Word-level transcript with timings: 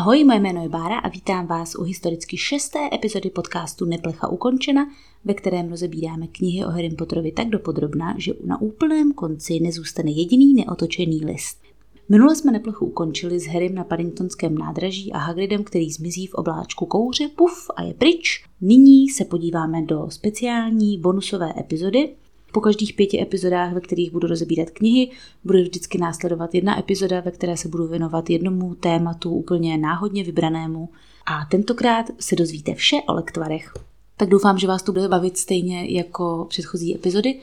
Ahoj, 0.00 0.24
moje 0.24 0.40
jméno 0.40 0.62
je 0.62 0.68
Bára 0.68 0.98
a 0.98 1.08
vítám 1.08 1.46
vás 1.46 1.74
u 1.74 1.82
historicky 1.82 2.36
šesté 2.36 2.78
epizody 2.92 3.30
podcastu 3.30 3.84
Neplecha 3.84 4.28
ukončena, 4.28 4.86
ve 5.24 5.34
kterém 5.34 5.70
rozebíráme 5.70 6.26
knihy 6.26 6.64
o 6.64 6.68
Harry 6.68 6.90
Potterovi 6.90 7.32
tak 7.32 7.48
dopodrobná, 7.48 8.14
že 8.18 8.32
na 8.44 8.60
úplném 8.60 9.12
konci 9.12 9.60
nezůstane 9.60 10.10
jediný 10.10 10.54
neotočený 10.54 11.24
list. 11.24 11.58
Minule 12.08 12.36
jsme 12.36 12.52
neplechu 12.52 12.86
ukončili 12.86 13.40
s 13.40 13.46
Harrym 13.46 13.74
na 13.74 13.84
Paddingtonském 13.84 14.58
nádraží 14.58 15.12
a 15.12 15.18
Hagridem, 15.18 15.64
který 15.64 15.90
zmizí 15.90 16.26
v 16.26 16.34
obláčku 16.34 16.86
kouře, 16.86 17.28
puf 17.28 17.70
a 17.76 17.82
je 17.82 17.94
pryč. 17.94 18.44
Nyní 18.60 19.08
se 19.08 19.24
podíváme 19.24 19.82
do 19.82 20.06
speciální 20.10 20.98
bonusové 20.98 21.54
epizody, 21.58 22.14
po 22.52 22.60
každých 22.60 22.92
pěti 22.94 23.22
epizodách, 23.22 23.72
ve 23.72 23.80
kterých 23.80 24.12
budu 24.12 24.28
rozebírat 24.28 24.70
knihy, 24.70 25.10
bude 25.44 25.62
vždycky 25.62 25.98
následovat 25.98 26.54
jedna 26.54 26.78
epizoda, 26.78 27.20
ve 27.20 27.30
které 27.30 27.56
se 27.56 27.68
budu 27.68 27.86
věnovat 27.86 28.30
jednomu 28.30 28.74
tématu 28.74 29.30
úplně 29.30 29.78
náhodně 29.78 30.24
vybranému. 30.24 30.88
A 31.26 31.44
tentokrát 31.44 32.06
se 32.20 32.36
dozvíte 32.36 32.74
vše 32.74 32.96
o 33.08 33.14
lektvarech. 33.14 33.72
Tak 34.16 34.28
doufám, 34.28 34.58
že 34.58 34.66
vás 34.66 34.82
to 34.82 34.92
bude 34.92 35.08
bavit 35.08 35.38
stejně 35.38 35.86
jako 35.88 36.46
předchozí 36.48 36.94
epizody 36.94 37.40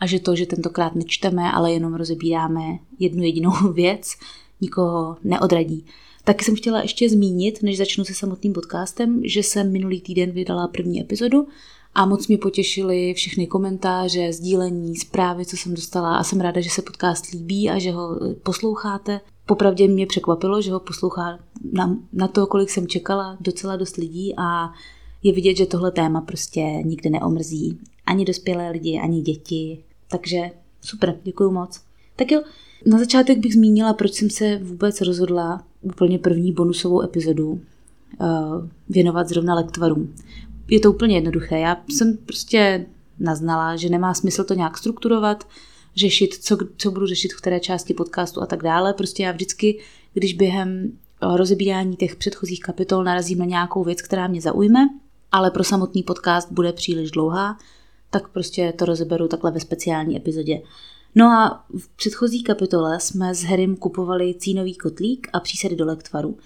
a 0.00 0.06
že 0.06 0.20
to, 0.20 0.36
že 0.36 0.46
tentokrát 0.46 0.94
nečteme, 0.94 1.52
ale 1.52 1.72
jenom 1.72 1.94
rozebíráme 1.94 2.78
jednu 2.98 3.22
jedinou 3.22 3.52
věc, 3.72 4.12
nikoho 4.60 5.16
neodradí. 5.24 5.84
Taky 6.24 6.44
jsem 6.44 6.56
chtěla 6.56 6.82
ještě 6.82 7.08
zmínit, 7.08 7.62
než 7.62 7.78
začnu 7.78 8.04
se 8.04 8.14
samotným 8.14 8.52
podcastem, 8.52 9.20
že 9.24 9.42
jsem 9.42 9.72
minulý 9.72 10.00
týden 10.00 10.30
vydala 10.30 10.68
první 10.68 11.00
epizodu 11.00 11.46
a 11.98 12.06
moc 12.06 12.28
mě 12.28 12.38
potěšily 12.38 13.14
všechny 13.14 13.46
komentáře, 13.46 14.32
sdílení, 14.32 14.96
zprávy, 14.96 15.46
co 15.46 15.56
jsem 15.56 15.74
dostala 15.74 16.16
a 16.16 16.24
jsem 16.24 16.40
ráda, 16.40 16.60
že 16.60 16.70
se 16.70 16.82
podcast 16.82 17.30
líbí 17.32 17.70
a 17.70 17.78
že 17.78 17.90
ho 17.90 18.18
eh, 18.24 18.34
posloucháte. 18.34 19.20
Popravdě 19.46 19.88
mě 19.88 20.06
překvapilo, 20.06 20.62
že 20.62 20.72
ho 20.72 20.80
poslouchá 20.80 21.38
na, 21.72 21.96
na 22.12 22.28
to, 22.28 22.46
kolik 22.46 22.70
jsem 22.70 22.86
čekala, 22.86 23.36
docela 23.40 23.76
dost 23.76 23.96
lidí 23.96 24.34
a 24.36 24.72
je 25.22 25.32
vidět, 25.32 25.56
že 25.56 25.66
tohle 25.66 25.90
téma 25.90 26.20
prostě 26.20 26.60
nikdy 26.60 27.10
neomrzí. 27.10 27.78
Ani 28.06 28.24
dospělé 28.24 28.70
lidi, 28.70 28.98
ani 28.98 29.20
děti. 29.20 29.84
Takže 30.10 30.50
super, 30.80 31.18
děkuji 31.22 31.50
moc. 31.50 31.80
Tak 32.16 32.30
jo, 32.30 32.42
na 32.86 32.98
začátek 32.98 33.38
bych 33.38 33.54
zmínila, 33.54 33.94
proč 33.94 34.12
jsem 34.12 34.30
se 34.30 34.58
vůbec 34.62 35.00
rozhodla 35.00 35.64
úplně 35.82 36.18
první 36.18 36.52
bonusovou 36.52 37.02
epizodu 37.02 37.50
uh, 37.50 37.58
věnovat 38.88 39.28
zrovna 39.28 39.54
lektvarům 39.54 40.14
je 40.68 40.80
to 40.80 40.92
úplně 40.92 41.16
jednoduché. 41.16 41.58
Já 41.58 41.82
jsem 41.88 42.16
prostě 42.16 42.86
naznala, 43.18 43.76
že 43.76 43.88
nemá 43.88 44.14
smysl 44.14 44.44
to 44.44 44.54
nějak 44.54 44.78
strukturovat, 44.78 45.48
řešit, 45.96 46.34
co, 46.34 46.58
co 46.76 46.90
budu 46.90 47.06
řešit 47.06 47.32
v 47.32 47.36
které 47.36 47.60
části 47.60 47.94
podcastu 47.94 48.42
a 48.42 48.46
tak 48.46 48.62
dále. 48.62 48.94
Prostě 48.94 49.22
já 49.22 49.32
vždycky, 49.32 49.78
když 50.12 50.32
během 50.32 50.84
eh, 50.86 51.36
rozebírání 51.36 51.96
těch 51.96 52.16
předchozích 52.16 52.60
kapitol 52.60 53.04
narazím 53.04 53.38
na 53.38 53.44
nějakou 53.44 53.84
věc, 53.84 54.02
která 54.02 54.26
mě 54.26 54.40
zaujme, 54.40 54.88
ale 55.32 55.50
pro 55.50 55.64
samotný 55.64 56.02
podcast 56.02 56.52
bude 56.52 56.72
příliš 56.72 57.10
dlouhá, 57.10 57.58
tak 58.10 58.28
prostě 58.28 58.72
to 58.78 58.84
rozeberu 58.84 59.28
takhle 59.28 59.50
ve 59.50 59.60
speciální 59.60 60.16
epizodě. 60.16 60.62
No 61.14 61.26
a 61.26 61.64
v 61.78 61.88
předchozí 61.96 62.42
kapitole 62.42 63.00
jsme 63.00 63.34
s 63.34 63.42
Harrym 63.42 63.76
kupovali 63.76 64.34
cínový 64.34 64.74
kotlík 64.74 65.28
a 65.32 65.40
přísady 65.40 65.76
do 65.76 65.86
lektvaru. 65.86 66.36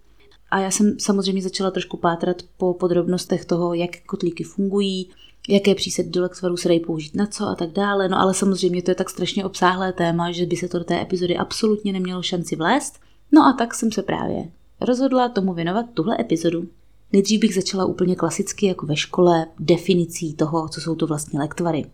A 0.53 0.58
já 0.58 0.70
jsem 0.70 1.00
samozřejmě 1.00 1.42
začala 1.42 1.70
trošku 1.70 1.97
pátrat 1.97 2.36
po 2.56 2.75
podrobnostech 2.75 3.45
toho, 3.45 3.75
jak 3.75 3.91
kotlíky 4.06 4.45
fungují, 4.45 5.08
jaké 5.48 5.75
přísady 5.75 6.08
do 6.08 6.22
Lexvaru 6.22 6.56
se 6.56 6.69
dají 6.69 6.81
použít 6.81 7.14
na 7.14 7.27
co 7.27 7.47
a 7.47 7.55
tak 7.55 7.70
dále. 7.70 8.08
No 8.08 8.20
ale 8.20 8.34
samozřejmě 8.34 8.83
to 8.83 8.91
je 8.91 8.95
tak 8.95 9.11
strašně 9.11 9.45
obsáhlé 9.45 9.92
téma, 9.92 10.33
že 10.33 10.47
by 10.47 10.56
se 10.56 10.69
to 10.69 10.78
do 10.78 10.84
té 10.84 11.00
epizody 11.00 11.36
absolutně 11.36 11.92
nemělo 11.92 12.23
šanci 12.23 12.56
vlézt. 12.56 12.98
No 13.33 13.47
a 13.47 13.53
tak 13.53 13.75
jsem 13.75 13.92
se 13.92 14.02
právě 14.02 14.48
rozhodla 14.80 15.29
tomu 15.29 15.55
věnovat 15.55 15.86
tuhle 15.95 16.17
epizodu. 16.20 16.68
Nejdřív 17.12 17.41
bych 17.41 17.55
začala 17.55 17.85
úplně 17.85 18.17
klasicky 18.17 18.67
jako 18.67 18.86
ve 18.86 18.96
škole 18.96 19.46
definicí 19.58 20.35
toho, 20.35 20.68
co 20.68 20.80
jsou 20.80 20.95
to 20.95 21.07
vlastně 21.07 21.39
lektvary. 21.39 21.85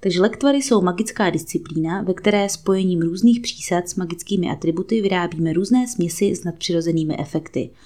Takže 0.00 0.20
lektvary 0.20 0.58
jsou 0.58 0.80
magická 0.80 1.30
disciplína, 1.30 2.02
ve 2.02 2.14
které 2.14 2.48
spojením 2.48 3.02
různých 3.02 3.40
přísad 3.40 3.88
s 3.88 3.94
magickými 3.94 4.50
atributy 4.50 5.02
vyrábíme 5.02 5.52
různé 5.52 5.88
směsi 5.88 6.36
s 6.36 6.44
nadpřirozenými 6.44 7.18
efekty– 7.18 7.70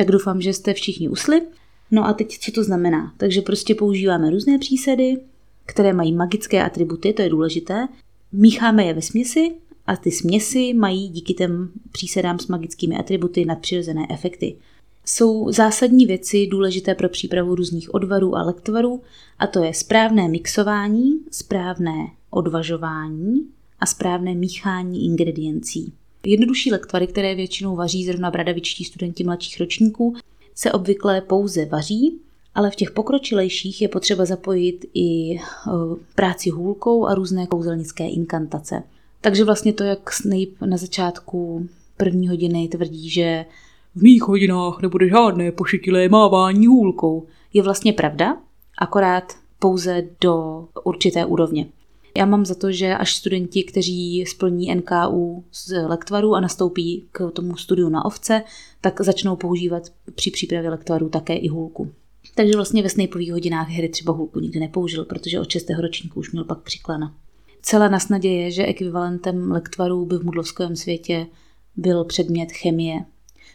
tak 0.00 0.10
doufám, 0.10 0.40
že 0.40 0.52
jste 0.52 0.74
všichni 0.74 1.08
usli. 1.08 1.42
No 1.90 2.06
a 2.06 2.12
teď, 2.12 2.38
co 2.38 2.52
to 2.52 2.64
znamená? 2.64 3.14
Takže 3.16 3.42
prostě 3.42 3.74
používáme 3.74 4.30
různé 4.30 4.58
přísady, 4.58 5.16
které 5.66 5.92
mají 5.92 6.12
magické 6.12 6.64
atributy, 6.64 7.12
to 7.12 7.22
je 7.22 7.28
důležité. 7.28 7.88
Mícháme 8.32 8.84
je 8.84 8.94
ve 8.94 9.02
směsi 9.02 9.52
a 9.86 9.96
ty 9.96 10.10
směsi 10.10 10.74
mají 10.74 11.08
díky 11.08 11.34
těm 11.34 11.70
přísadám 11.92 12.38
s 12.38 12.46
magickými 12.46 12.96
atributy 12.96 13.44
nadpřirozené 13.44 14.06
efekty. 14.10 14.56
Jsou 15.04 15.52
zásadní 15.52 16.06
věci 16.06 16.46
důležité 16.46 16.94
pro 16.94 17.08
přípravu 17.08 17.54
různých 17.54 17.94
odvarů 17.94 18.36
a 18.36 18.42
lektvarů 18.42 19.02
a 19.38 19.46
to 19.46 19.64
je 19.64 19.74
správné 19.74 20.28
mixování, 20.28 21.12
správné 21.30 22.06
odvažování 22.30 23.46
a 23.80 23.86
správné 23.86 24.34
míchání 24.34 25.04
ingrediencí. 25.04 25.92
Jednodušší 26.26 26.72
lektvary, 26.72 27.06
které 27.06 27.34
většinou 27.34 27.76
vaří 27.76 28.04
zrovna 28.04 28.30
bradavičtí 28.30 28.84
studenti 28.84 29.24
mladších 29.24 29.60
ročníků, 29.60 30.16
se 30.54 30.72
obvykle 30.72 31.20
pouze 31.20 31.64
vaří, 31.64 32.18
ale 32.54 32.70
v 32.70 32.76
těch 32.76 32.90
pokročilejších 32.90 33.82
je 33.82 33.88
potřeba 33.88 34.24
zapojit 34.24 34.86
i 34.94 35.34
e, 35.34 35.40
práci 36.14 36.50
hůlkou 36.50 37.06
a 37.06 37.14
různé 37.14 37.46
kouzelnické 37.46 38.08
inkantace. 38.08 38.82
Takže 39.20 39.44
vlastně 39.44 39.72
to, 39.72 39.84
jak 39.84 40.12
Snape 40.12 40.66
na 40.66 40.76
začátku 40.76 41.68
první 41.96 42.28
hodiny 42.28 42.68
tvrdí, 42.68 43.10
že 43.10 43.44
v 43.94 44.02
mých 44.02 44.22
hodinách 44.22 44.82
nebude 44.82 45.08
žádné 45.08 45.52
pošetilé 45.52 46.08
mávání 46.08 46.66
hůlkou, 46.66 47.26
je 47.52 47.62
vlastně 47.62 47.92
pravda, 47.92 48.36
akorát 48.78 49.32
pouze 49.58 50.02
do 50.20 50.64
určité 50.84 51.24
úrovně. 51.24 51.66
Já 52.16 52.26
mám 52.26 52.46
za 52.46 52.54
to, 52.54 52.72
že 52.72 52.94
až 52.94 53.14
studenti, 53.14 53.64
kteří 53.64 54.24
splní 54.26 54.74
NKU 54.74 55.44
z 55.52 55.86
lektvaru 55.86 56.34
a 56.34 56.40
nastoupí 56.40 57.08
k 57.12 57.30
tomu 57.30 57.56
studiu 57.56 57.88
na 57.88 58.04
ovce, 58.04 58.42
tak 58.80 59.00
začnou 59.00 59.36
používat 59.36 59.82
při 60.14 60.30
přípravě 60.30 60.70
lektvaru 60.70 61.08
také 61.08 61.36
i 61.36 61.48
hůlku. 61.48 61.92
Takže 62.34 62.56
vlastně 62.56 62.82
ve 62.82 62.88
Snapeových 62.88 63.32
hodinách 63.32 63.68
hry 63.68 63.88
třeba 63.88 64.12
hůlku 64.12 64.40
nikdy 64.40 64.60
nepoužil, 64.60 65.04
protože 65.04 65.40
od 65.40 65.50
6. 65.50 65.70
ročníku 65.78 66.20
už 66.20 66.32
měl 66.32 66.44
pak 66.44 66.60
přiklana. 66.60 67.14
Celá 67.62 67.88
na 67.88 68.00
snadě 68.00 68.28
je, 68.28 68.50
že 68.50 68.66
ekvivalentem 68.66 69.52
lektvaru 69.52 70.06
by 70.06 70.18
v 70.18 70.24
mudlovském 70.24 70.76
světě 70.76 71.26
byl 71.76 72.04
předmět 72.04 72.52
chemie, 72.52 73.04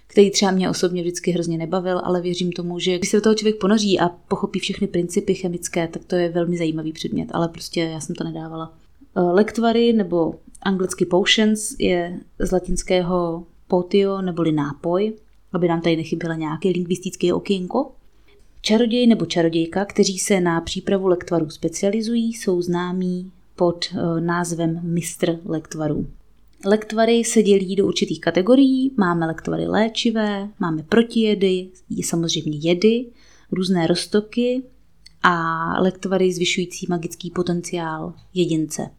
který 0.07 0.31
třeba 0.31 0.51
mě 0.51 0.69
osobně 0.69 1.01
vždycky 1.01 1.31
hrozně 1.31 1.57
nebavil, 1.57 2.01
ale 2.03 2.21
věřím 2.21 2.51
tomu, 2.51 2.79
že 2.79 2.97
když 2.97 3.09
se 3.09 3.17
do 3.17 3.21
toho 3.21 3.35
člověk 3.35 3.59
ponoří 3.59 3.99
a 3.99 4.09
pochopí 4.09 4.59
všechny 4.59 4.88
principy 4.88 5.33
chemické, 5.35 5.88
tak 5.88 6.05
to 6.05 6.16
je 6.16 6.29
velmi 6.29 6.57
zajímavý 6.57 6.93
předmět, 6.93 7.29
ale 7.31 7.47
prostě 7.47 7.81
já 7.81 7.99
jsem 7.99 8.16
to 8.16 8.23
nedávala. 8.23 8.73
Eh, 9.16 9.21
lektvary 9.21 9.93
nebo 9.93 10.35
anglicky 10.61 11.05
potions 11.05 11.75
je 11.79 12.19
z 12.39 12.51
latinského 12.51 13.43
potio 13.67 14.21
neboli 14.21 14.51
nápoj, 14.51 15.13
aby 15.53 15.67
nám 15.67 15.81
tady 15.81 15.95
nechyběla 15.95 16.35
nějaké 16.35 16.69
lingvistické 16.69 17.33
okénko. 17.33 17.91
Čaroděj 18.61 19.07
nebo 19.07 19.25
čarodějka, 19.25 19.85
kteří 19.85 20.19
se 20.19 20.41
na 20.41 20.61
přípravu 20.61 21.07
lektvarů 21.07 21.49
specializují, 21.49 22.33
jsou 22.33 22.61
známí 22.61 23.31
pod 23.55 23.85
eh, 23.91 24.22
názvem 24.22 24.79
mistr 24.83 25.39
lektvarů. 25.45 26.07
Lektvary 26.67 27.23
se 27.23 27.43
dělí 27.43 27.75
do 27.75 27.87
určitých 27.87 28.21
kategorií. 28.21 28.91
Máme 28.97 29.25
lektvary 29.25 29.67
léčivé, 29.67 30.49
máme 30.59 30.83
protijedy, 30.83 31.69
samozřejmě 32.03 32.57
jedy, 32.61 33.05
různé 33.51 33.87
roztoky 33.87 34.63
a 35.23 35.63
lektvary 35.81 36.33
zvyšující 36.33 36.85
magický 36.89 37.31
potenciál 37.31 38.13
jedince. 38.34 38.90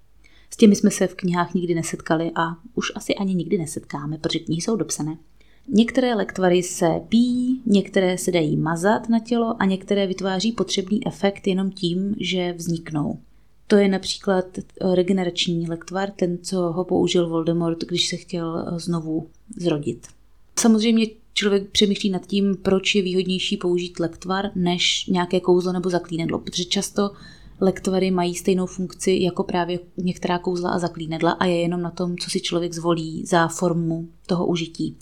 S 0.51 0.57
těmi 0.57 0.77
jsme 0.77 0.91
se 0.91 1.07
v 1.07 1.15
knihách 1.15 1.55
nikdy 1.55 1.75
nesetkali 1.75 2.31
a 2.35 2.47
už 2.75 2.93
asi 2.95 3.15
ani 3.15 3.35
nikdy 3.35 3.59
nesetkáme, 3.59 4.19
protože 4.19 4.39
knihy 4.39 4.61
jsou 4.61 4.77
dopsané. 4.77 5.19
Některé 5.69 6.15
lektvary 6.15 6.63
se 6.63 7.01
pijí, 7.09 7.63
některé 7.67 8.19
se 8.19 8.33
dají 8.33 8.57
mazat 8.57 9.09
na 9.09 9.19
tělo 9.19 9.57
a 9.59 9.65
některé 9.65 10.07
vytváří 10.07 10.53
potřebný 10.53 11.07
efekt 11.07 11.47
jenom 11.47 11.71
tím, 11.71 12.15
že 12.21 12.53
vzniknou. 12.53 13.19
To 13.67 13.77
je 13.77 13.89
například 13.89 14.59
eh, 14.59 14.95
regenerační 14.95 15.69
lektvar, 15.69 16.11
ten, 16.11 16.39
co 16.43 16.57
ho 16.57 16.85
použil 16.85 17.29
Voldemort, 17.29 17.85
když 17.85 18.09
se 18.09 18.17
chtěl 18.17 18.59
eh, 18.59 18.79
znovu 18.79 19.29
zrodit. 19.57 20.07
Samozřejmě 20.59 21.07
člověk 21.35 21.71
přemýšlí 21.71 22.11
nad 22.11 22.27
tím, 22.27 22.57
proč 22.63 22.95
je 22.95 23.03
výhodnější 23.03 23.57
použít 23.57 24.01
lektvar 24.01 24.51
než 24.55 25.07
nějaké 25.07 25.41
kouzlo 25.41 25.73
nebo 25.73 25.91
zaklínedlo, 25.91 26.39
protože 26.39 26.65
často 26.65 27.11
lektvary 27.61 28.11
mají 28.11 28.35
stejnou 28.35 28.67
funkci 28.67 29.19
jako 29.23 29.45
právě 29.45 29.79
některá 29.97 30.39
kouzla 30.39 30.71
a 30.71 30.79
zaklínedla 30.79 31.31
a 31.31 31.45
je 31.45 31.61
jenom 31.61 31.83
na 31.83 31.91
tom, 31.91 32.19
co 32.19 32.31
si 32.31 32.41
člověk 32.41 32.73
zvolí 32.73 33.27
za 33.27 33.49
formu 33.49 34.09
toho 34.27 34.47
užití. 34.47 34.97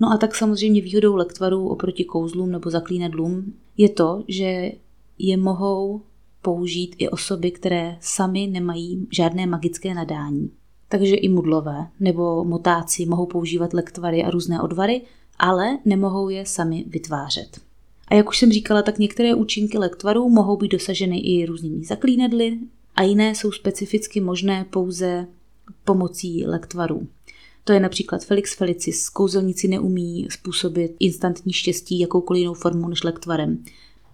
No 0.00 0.12
a 0.12 0.16
tak 0.16 0.34
samozřejmě 0.34 0.80
výhodou 0.80 1.16
lektvarů 1.16 1.68
oproti 1.68 2.04
kouzlům 2.04 2.50
nebo 2.50 2.70
zaklínedlům 2.70 3.54
je 3.76 3.88
to, 3.88 4.24
že 4.28 4.72
je 5.18 5.36
mohou 5.36 6.02
použít 6.42 6.96
i 6.98 7.08
osoby, 7.08 7.50
které 7.50 7.96
sami 8.00 8.46
nemají 8.46 9.06
žádné 9.12 9.46
magické 9.46 9.94
nadání. 9.94 10.50
Takže 10.88 11.14
i 11.14 11.28
mudlové 11.28 11.86
nebo 12.00 12.44
motáci 12.44 13.06
mohou 13.06 13.26
používat 13.26 13.74
lektvary 13.74 14.24
a 14.24 14.30
různé 14.30 14.62
odvary 14.62 15.02
ale 15.38 15.78
nemohou 15.84 16.28
je 16.28 16.46
sami 16.46 16.84
vytvářet. 16.88 17.60
A 18.08 18.14
jak 18.14 18.28
už 18.28 18.38
jsem 18.38 18.52
říkala, 18.52 18.82
tak 18.82 18.98
některé 18.98 19.34
účinky 19.34 19.78
lektvarů 19.78 20.28
mohou 20.28 20.56
být 20.56 20.72
dosaženy 20.72 21.18
i 21.18 21.46
různými 21.46 21.84
zaklínedly 21.84 22.58
a 22.96 23.02
jiné 23.02 23.34
jsou 23.34 23.52
specificky 23.52 24.20
možné 24.20 24.64
pouze 24.70 25.26
pomocí 25.84 26.46
lektvarů. 26.46 27.08
To 27.64 27.72
je 27.72 27.80
například 27.80 28.24
Felix 28.24 28.54
Felicis. 28.54 29.08
Kouzelníci 29.08 29.68
neumí 29.68 30.26
způsobit 30.30 30.96
instantní 31.00 31.52
štěstí 31.52 31.98
jakoukoliv 31.98 32.40
jinou 32.40 32.54
formou 32.54 32.88
než 32.88 33.04
lektvarem. 33.04 33.64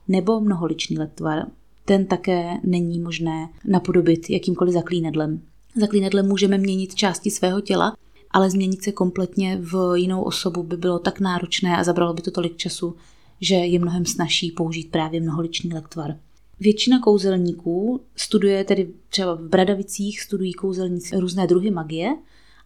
Nebo 0.09 0.41
mnoholičný 0.41 0.99
lektvar. 0.99 1.47
Ten 1.85 2.07
také 2.07 2.61
není 2.63 3.01
možné 3.01 3.49
napodobit 3.65 4.31
jakýmkoliv 4.31 4.75
zaklínedlem. 4.75 5.43
Zaklínedlem 5.77 6.29
můžeme 6.29 6.59
měnit 6.59 6.95
části 6.95 7.31
svého 7.31 7.61
těla, 7.61 7.97
ale 8.31 8.51
změnit 8.51 8.83
se 8.83 8.93
kompletně 8.93 9.59
v 9.61 9.95
jinou 9.97 10.23
osobu 10.23 10.63
by 10.63 10.77
bylo 10.77 10.99
tak 10.99 11.21
náročné 11.21 11.77
a 11.77 11.85
zabralo 11.85 12.15
by 12.15 12.23
to 12.23 12.31
tolik 12.31 12.57
času, 12.57 12.97
že 13.41 13.55
je 13.55 13.79
mnohem 13.79 14.07
snažší 14.07 14.51
použít 14.51 14.91
právě 14.91 15.21
mnoholičný 15.21 15.75
lektvar. 15.75 16.17
Většina 16.61 17.01
kouzelníků 17.01 18.01
studuje 18.17 18.65
tedy 18.65 18.91
třeba 19.09 19.35
v 19.35 19.41
Bradavicích, 19.41 20.21
studují 20.21 20.53
kouzelníci 20.53 21.17
různé 21.17 21.47
druhy 21.47 21.71
magie, 21.71 22.17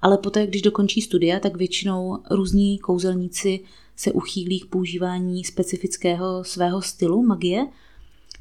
ale 0.01 0.19
poté, 0.19 0.47
když 0.47 0.63
dokončí 0.63 1.03
studia, 1.03 1.41
tak 1.41 1.57
většinou 1.57 2.19
různí 2.31 2.79
kouzelníci 2.79 3.61
se 3.97 4.13
uchýlí 4.13 4.61
k 4.61 4.67
používání 4.67 5.45
specifického 5.45 6.45
svého 6.45 6.83
stylu 6.83 7.23
magie, 7.23 7.67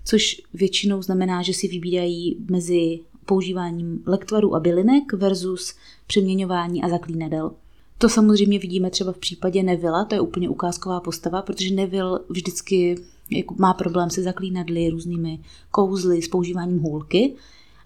což 0.08 0.42
většinou 0.54 1.02
znamená, 1.02 1.42
že 1.42 1.54
si 1.54 1.68
vybírají 1.68 2.38
mezi 2.50 3.00
používáním 3.26 4.04
lektvarů 4.06 4.56
a 4.56 4.60
bylinek 4.60 5.14
versus 5.14 5.76
přeměňování 6.08 6.84
a 6.84 6.90
zaklínadel. 6.90 7.52
To 7.98 8.10
samozřejmě 8.10 8.60
vidíme 8.60 8.90
třeba 8.90 9.12
v 9.12 9.18
případě 9.18 9.64
Nevilla, 9.64 10.06
to 10.06 10.16
je 10.16 10.22
úplně 10.22 10.50
ukázková 10.50 11.00
postava, 11.00 11.42
protože 11.42 11.74
Neville 11.74 12.20
vždycky 12.30 12.98
jako 13.32 13.56
má 13.58 13.74
problém 13.74 14.10
se 14.10 14.24
zaklínadly, 14.24 14.90
různými 14.90 15.40
kouzly, 15.72 16.22
s 16.22 16.28
používáním 16.28 16.80
hůlky. 16.80 17.34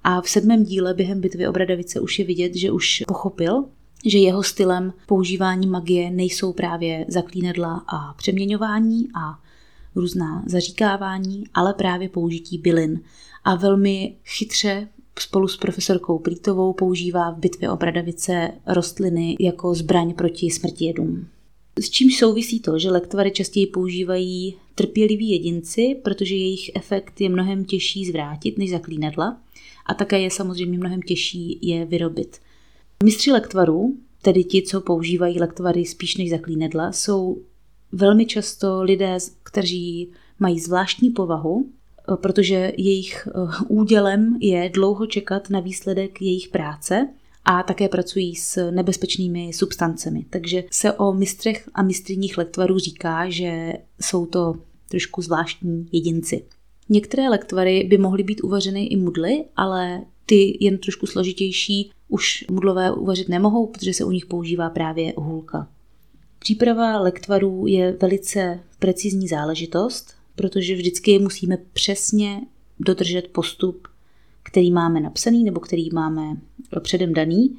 A 0.04 0.22
v 0.22 0.30
sedmém 0.30 0.64
díle 0.64 0.94
během 0.94 1.22
bitvy 1.22 1.48
o 1.48 1.52
Bradavice 1.52 2.00
už 2.00 2.20
je 2.20 2.26
vidět, 2.26 2.56
že 2.56 2.72
už 2.72 3.04
pochopil, 3.08 3.66
že 4.06 4.18
jeho 4.18 4.44
stylem 4.44 4.94
používání 5.08 5.68
magie 5.68 6.12
nejsou 6.12 6.54
právě 6.54 7.06
zaklínadla 7.08 7.84
a 7.88 8.14
přeměňování 8.14 9.08
a 9.16 9.40
různá 9.96 10.44
zaříkávání, 10.48 11.44
ale 11.54 11.74
právě 11.74 12.10
použití 12.10 12.58
bylin. 12.58 13.02
A 13.44 13.56
velmi 13.56 14.16
chytře 14.26 14.88
spolu 15.20 15.48
s 15.48 15.58
profesorkou 15.58 16.20
Plítovou 16.20 16.74
používá 16.74 17.32
v 17.32 17.40
bitvě 17.40 17.70
o 17.70 17.78
Bradavice 17.78 18.52
rostliny 18.68 19.38
jako 19.40 19.76
zbraň 19.76 20.14
proti 20.14 20.52
smrtijedům. 20.52 21.28
S 21.80 21.90
čím 21.90 22.12
souvisí 22.12 22.60
to, 22.60 22.80
že 22.80 22.92
lektvary 22.92 23.32
častěji 23.32 23.68
používají 23.68 24.56
trpěliví 24.76 25.30
jedinci, 25.30 25.96
protože 26.04 26.36
jejich 26.36 26.72
efekt 26.76 27.22
je 27.22 27.30
mnohem 27.30 27.66
těžší 27.66 28.06
zvrátit 28.06 28.58
než 28.58 28.72
zaklínadla 28.72 29.42
a 29.86 29.94
také 29.94 30.20
je 30.20 30.32
samozřejmě 30.32 30.78
mnohem 30.78 31.02
těžší 31.02 31.60
je 31.62 31.86
vyrobit. 31.86 32.40
Mistři 33.04 33.32
lektvarů, 33.32 33.98
tedy 34.22 34.44
ti, 34.44 34.62
co 34.62 34.82
používají 34.82 35.40
lektvary 35.40 35.86
spíš 35.86 36.18
než 36.18 36.30
zaklínadla, 36.30 36.92
jsou 36.92 37.42
velmi 37.92 38.26
často 38.26 38.84
lidé, 38.84 39.18
kteří 39.44 40.12
mají 40.40 40.60
zvláštní 40.60 41.10
povahu, 41.10 41.70
protože 42.16 42.72
jejich 42.78 43.28
eh, 43.28 43.32
údělem 43.68 44.38
je 44.40 44.70
dlouho 44.74 45.06
čekat 45.06 45.50
na 45.50 45.60
výsledek 45.60 46.22
jejich 46.22 46.48
práce 46.48 47.08
a 47.46 47.64
také 47.64 47.90
pracují 47.90 48.36
s 48.36 48.72
nebezpečnými 48.72 49.54
substancemi. 49.54 50.26
Takže 50.30 50.64
se 50.72 50.94
o 50.94 51.14
mistrech 51.14 51.70
a 51.74 51.84
mistriních 51.84 52.38
lektvarů 52.38 52.80
říká, 52.80 53.30
že 53.30 53.74
jsou 54.02 54.26
to 54.26 54.56
trošku 54.90 55.22
zvláštní 55.22 55.88
jedinci. 55.92 56.46
Některé 56.90 57.30
lektvary 57.30 57.84
by 57.90 57.98
mohly 57.98 58.24
být 58.24 58.42
uvařeny 58.44 58.86
i 58.86 58.96
mudly, 58.96 59.46
ale 59.56 60.02
ty 60.26 60.58
jen 60.60 60.78
trošku 60.78 61.08
složitější 61.08 61.92
už 62.08 62.46
mudlové 62.52 62.92
uvařit 62.92 63.30
nemohou, 63.30 63.68
protože 63.68 63.94
se 63.94 64.04
u 64.04 64.12
nich 64.12 64.26
používá 64.26 64.70
právě 64.70 65.14
hůlka. 65.18 65.68
Příprava 66.44 67.00
lektvarů 67.00 67.68
je 67.68 67.98
velice 68.02 68.60
precizní 68.80 69.28
záležitost, 69.28 70.14
protože 70.36 70.76
vždycky 70.76 71.20
musíme 71.20 71.58
přesně 71.74 72.42
dodržet 72.80 73.28
postup, 73.28 73.88
který 74.44 74.72
máme 74.72 75.00
napsaný 75.00 75.44
nebo 75.44 75.60
který 75.60 75.90
máme 75.94 76.38
předem 76.80 77.14
daný. 77.14 77.58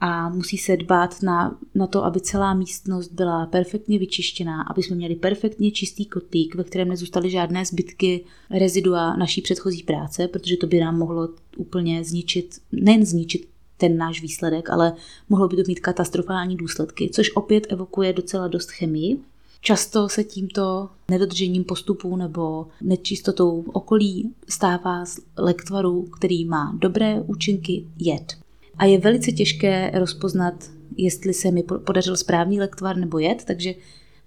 A 0.00 0.28
musí 0.28 0.58
se 0.58 0.76
dbát 0.76 1.22
na, 1.22 1.58
na 1.74 1.86
to, 1.86 2.04
aby 2.04 2.20
celá 2.20 2.54
místnost 2.54 3.12
byla 3.12 3.46
perfektně 3.46 3.98
vyčištěná, 3.98 4.62
aby 4.62 4.82
jsme 4.82 4.96
měli 4.96 5.14
perfektně 5.14 5.70
čistý 5.70 6.06
kotlík, 6.06 6.54
ve 6.54 6.64
kterém 6.64 6.88
nezůstaly 6.88 7.30
žádné 7.30 7.64
zbytky 7.64 8.24
rezidua 8.50 9.16
naší 9.16 9.42
předchozí 9.42 9.82
práce, 9.82 10.28
protože 10.28 10.56
to 10.56 10.66
by 10.66 10.80
nám 10.80 10.98
mohlo 10.98 11.28
úplně 11.56 12.04
zničit, 12.04 12.60
nejen 12.72 13.06
zničit 13.06 13.53
ten 13.88 13.96
náš 13.96 14.22
výsledek, 14.22 14.70
ale 14.70 14.92
mohlo 15.28 15.48
by 15.48 15.56
to 15.56 15.62
mít 15.66 15.80
katastrofální 15.80 16.56
důsledky, 16.56 17.10
což 17.12 17.30
opět 17.34 17.66
evokuje 17.68 18.12
docela 18.12 18.48
dost 18.48 18.70
chemii. 18.70 19.20
Často 19.60 20.08
se 20.08 20.24
tímto 20.24 20.88
nedodržením 21.10 21.64
postupů 21.64 22.16
nebo 22.16 22.66
nečistotou 22.82 23.64
okolí 23.72 24.30
stává 24.48 25.04
z 25.04 25.20
lektvaru, 25.36 26.02
který 26.02 26.44
má 26.44 26.76
dobré 26.78 27.20
účinky, 27.20 27.84
jed. 27.98 28.32
A 28.78 28.84
je 28.84 28.98
velice 28.98 29.32
těžké 29.32 29.90
rozpoznat, 29.94 30.54
jestli 30.96 31.34
se 31.34 31.50
mi 31.50 31.62
podařil 31.62 32.16
správný 32.16 32.60
lektvar 32.60 32.96
nebo 32.96 33.18
jed, 33.18 33.44
takže 33.44 33.74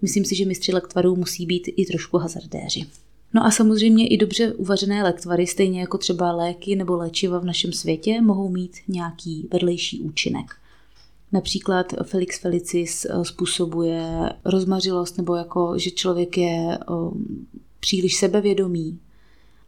myslím 0.01 0.25
si, 0.25 0.36
že 0.36 0.45
mistři 0.45 0.74
lektvarů 0.74 1.15
musí 1.15 1.45
být 1.45 1.63
i 1.75 1.86
trošku 1.86 2.18
hazardéři. 2.18 2.86
No 3.34 3.46
a 3.46 3.52
samozřejmě 3.52 4.08
i 4.08 4.18
dobře 4.18 4.54
uvařené 4.54 5.04
lektvary, 5.04 5.48
stejně 5.48 5.82
jako 5.82 5.98
třeba 5.98 6.32
léky 6.32 6.76
nebo 6.76 6.96
léčiva 6.96 7.40
v 7.40 7.46
našem 7.46 7.74
světě, 7.74 8.22
mohou 8.22 8.50
mít 8.50 8.78
nějaký 8.88 9.48
vedlejší 9.52 10.02
účinek. 10.02 10.56
Například 11.32 11.94
Felix 12.04 12.40
Felicis 12.40 13.06
eh, 13.06 13.26
způsobuje 13.26 14.34
rozmařilost 14.46 15.18
nebo 15.18 15.36
jako, 15.36 15.74
že 15.78 15.92
člověk 15.92 16.38
je 16.38 16.78
um, 16.90 17.48
příliš 17.80 18.16
sebevědomý 18.16 19.00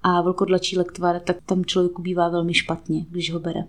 a 0.03 0.21
vlkodlačí 0.21 0.77
lektvar, 0.77 1.19
tak 1.19 1.37
tam 1.45 1.65
člověku 1.65 2.01
bývá 2.01 2.29
velmi 2.29 2.53
špatně, 2.53 3.05
když 3.09 3.33
ho 3.33 3.39
bere. 3.39 3.63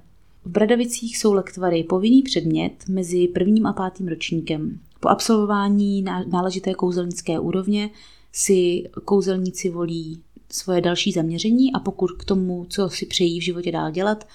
V 0.44 0.50
Bradavicích 0.50 1.18
jsou 1.18 1.32
lektvary 1.32 1.84
povinný 1.84 2.22
předmět 2.22 2.72
mezi 2.88 3.28
prvním 3.28 3.66
a 3.66 3.72
pátým 3.72 4.08
ročníkem. 4.08 4.78
Po 5.00 5.08
absolvování 5.08 6.04
náležité 6.30 6.74
kouzelnické 6.74 7.38
úrovně 7.38 7.90
si 8.32 8.84
kouzelníci 9.04 9.70
volí 9.70 10.22
svoje 10.52 10.80
další 10.80 11.12
zaměření 11.12 11.72
a 11.72 11.80
pokud 11.80 12.12
k 12.12 12.24
tomu, 12.24 12.66
co 12.68 12.88
si 12.88 13.06
přejí 13.06 13.40
v 13.40 13.44
životě 13.44 13.72
dál 13.72 13.90
dělat, 13.90 14.28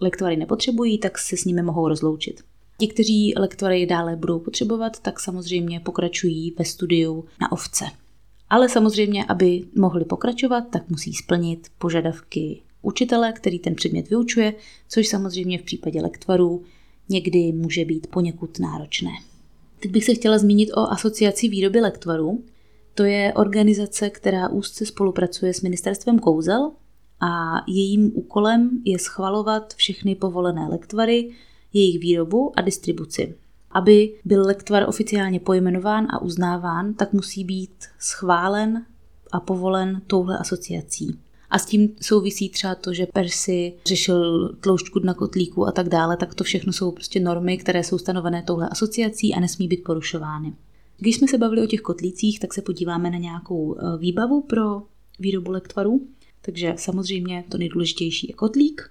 lektvary 0.00 0.36
nepotřebují, 0.36 0.98
tak 0.98 1.18
se 1.18 1.36
s 1.36 1.44
nimi 1.44 1.62
mohou 1.62 1.88
rozloučit. 1.88 2.40
Ti, 2.78 2.88
kteří 2.88 3.34
lektvary 3.36 3.86
dále 3.86 4.16
budou 4.16 4.38
potřebovat, 4.38 5.00
tak 5.00 5.20
samozřejmě 5.20 5.80
pokračují 5.80 6.54
ve 6.58 6.64
studiu 6.64 7.24
na 7.40 7.52
ovce. 7.52 7.84
Ale 8.50 8.68
samozřejmě, 8.68 9.24
aby 9.24 9.64
mohli 9.76 10.04
pokračovat, 10.04 10.64
tak 10.70 10.88
musí 10.88 11.14
splnit 11.14 11.68
požadavky 11.78 12.62
učitele, 12.82 13.32
který 13.32 13.58
ten 13.58 13.74
předmět 13.74 14.10
vyučuje, 14.10 14.54
což 14.88 15.08
samozřejmě 15.08 15.58
v 15.58 15.62
případě 15.62 16.02
lektvarů 16.02 16.62
někdy 17.08 17.52
může 17.52 17.84
být 17.84 18.06
poněkud 18.06 18.58
náročné. 18.58 19.10
Teď 19.80 19.90
bych 19.90 20.04
se 20.04 20.14
chtěla 20.14 20.38
zmínit 20.38 20.70
o 20.72 20.80
asociaci 20.80 21.48
výroby 21.48 21.80
lektvarů. 21.80 22.44
To 22.94 23.04
je 23.04 23.34
organizace, 23.34 24.10
která 24.10 24.48
úzce 24.48 24.86
spolupracuje 24.86 25.54
s 25.54 25.62
Ministerstvem 25.62 26.18
kouzel 26.18 26.70
a 27.20 27.64
jejím 27.68 28.12
úkolem 28.14 28.70
je 28.84 28.98
schvalovat 28.98 29.74
všechny 29.74 30.14
povolené 30.14 30.68
lektvary, 30.70 31.30
jejich 31.72 32.00
výrobu 32.00 32.52
a 32.56 32.62
distribuci. 32.62 33.34
Aby 33.70 34.14
byl 34.24 34.46
lektvar 34.46 34.88
oficiálně 34.88 35.40
pojmenován 35.40 36.06
a 36.10 36.22
uznáván, 36.22 36.94
tak 36.94 37.12
musí 37.12 37.44
být 37.44 37.84
schválen 37.98 38.86
a 39.32 39.40
povolen 39.40 40.02
touhle 40.06 40.38
asociací. 40.38 41.18
A 41.50 41.58
s 41.58 41.66
tím 41.66 41.88
souvisí 42.00 42.48
třeba 42.48 42.74
to, 42.74 42.94
že 42.94 43.06
Persi 43.06 43.74
řešil 43.86 44.48
tloušťku 44.60 44.98
na 44.98 45.14
kotlíku 45.14 45.66
a 45.66 45.72
tak 45.72 45.88
dále, 45.88 46.16
tak 46.16 46.34
to 46.34 46.44
všechno 46.44 46.72
jsou 46.72 46.90
prostě 46.90 47.20
normy, 47.20 47.58
které 47.58 47.84
jsou 47.84 47.98
stanovené 47.98 48.42
touhle 48.42 48.68
asociací 48.68 49.34
a 49.34 49.40
nesmí 49.40 49.68
být 49.68 49.84
porušovány. 49.84 50.52
Když 51.00 51.16
jsme 51.16 51.28
se 51.28 51.38
bavili 51.38 51.62
o 51.62 51.66
těch 51.66 51.80
kotlících, 51.80 52.40
tak 52.40 52.54
se 52.54 52.62
podíváme 52.62 53.10
na 53.10 53.18
nějakou 53.18 53.76
eh, 53.76 53.98
výbavu 53.98 54.42
pro 54.42 54.82
výrobu 55.18 55.50
lektvarů. 55.50 56.00
Takže 56.42 56.74
samozřejmě 56.76 57.44
to 57.48 57.58
nejdůležitější 57.58 58.26
je 58.28 58.34
kotlík. 58.34 58.90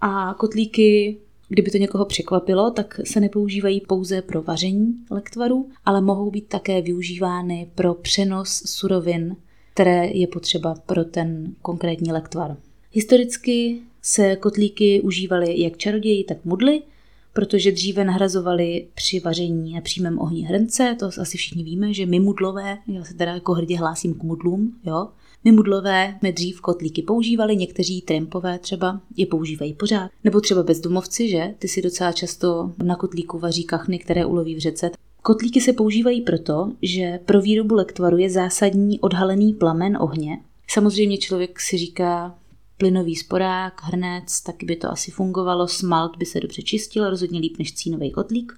A 0.00 0.34
kotlíky, 0.34 1.18
kdyby 1.48 1.70
to 1.70 1.78
někoho 1.78 2.04
překvapilo, 2.04 2.70
tak 2.70 3.00
se 3.04 3.20
nepoužívají 3.20 3.80
pouze 3.80 4.22
pro 4.22 4.42
vaření 4.42 4.94
lektvarů, 5.10 5.68
ale 5.84 6.00
mohou 6.00 6.30
být 6.30 6.48
také 6.48 6.82
využívány 6.82 7.70
pro 7.74 7.94
přenos 7.94 8.62
surovin 8.66 9.36
které 9.78 10.06
je 10.06 10.26
potřeba 10.26 10.74
pro 10.86 11.04
ten 11.04 11.54
konkrétní 11.62 12.12
lektvar. 12.12 12.56
Historicky 12.92 13.80
se 14.02 14.36
kotlíky 14.36 15.00
užívaly 15.00 15.60
jak 15.60 15.76
čaroději, 15.76 16.24
tak 16.24 16.44
mudly, 16.44 16.82
protože 17.32 17.72
dříve 17.72 18.04
nahrazovali 18.04 18.86
při 18.94 19.20
vaření 19.20 19.74
na 19.74 19.80
přímém 19.80 20.18
ohni 20.18 20.42
hrnce, 20.42 20.96
to 20.98 21.06
asi 21.06 21.38
všichni 21.38 21.64
víme, 21.64 21.94
že 21.94 22.06
my 22.06 22.20
mudlové, 22.20 22.78
já 22.86 23.04
se 23.04 23.14
teda 23.14 23.34
jako 23.34 23.52
hrdě 23.52 23.78
hlásím 23.78 24.14
k 24.14 24.22
mudlům, 24.22 24.76
jo, 24.84 25.08
my 25.44 25.52
mudlové 25.52 26.16
jsme 26.18 26.32
dřív 26.32 26.60
kotlíky 26.60 27.02
používali, 27.02 27.56
někteří 27.56 28.02
trampové 28.02 28.58
třeba 28.58 29.00
je 29.16 29.26
používají 29.26 29.74
pořád. 29.74 30.10
Nebo 30.24 30.40
třeba 30.40 30.62
bezdomovci, 30.62 31.28
že? 31.28 31.54
Ty 31.58 31.68
si 31.68 31.82
docela 31.82 32.12
často 32.12 32.72
na 32.84 32.96
kotlíku 32.96 33.38
vaří 33.38 33.64
kachny, 33.64 33.98
které 33.98 34.26
uloví 34.26 34.54
v 34.54 34.58
řece. 34.58 34.90
Kotlíky 35.22 35.60
se 35.60 35.72
používají 35.72 36.20
proto, 36.20 36.72
že 36.82 37.20
pro 37.24 37.40
výrobu 37.40 37.74
lektvaru 37.74 38.16
je 38.16 38.30
zásadní 38.30 39.00
odhalený 39.00 39.52
plamen 39.52 39.98
ohně. 40.00 40.38
Samozřejmě 40.70 41.18
člověk 41.18 41.60
si 41.60 41.78
říká, 41.78 42.38
plynový 42.78 43.16
sporák, 43.16 43.82
hrnec, 43.82 44.40
taky 44.40 44.66
by 44.66 44.76
to 44.76 44.90
asi 44.90 45.10
fungovalo, 45.10 45.68
smalt 45.68 46.16
by 46.16 46.26
se 46.26 46.40
dobře 46.40 46.62
čistil, 46.62 47.10
rozhodně 47.10 47.40
líp 47.40 47.58
než 47.58 47.74
cínový 47.74 48.10
kotlík. 48.10 48.52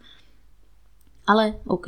Ale 1.26 1.54
OK, 1.64 1.86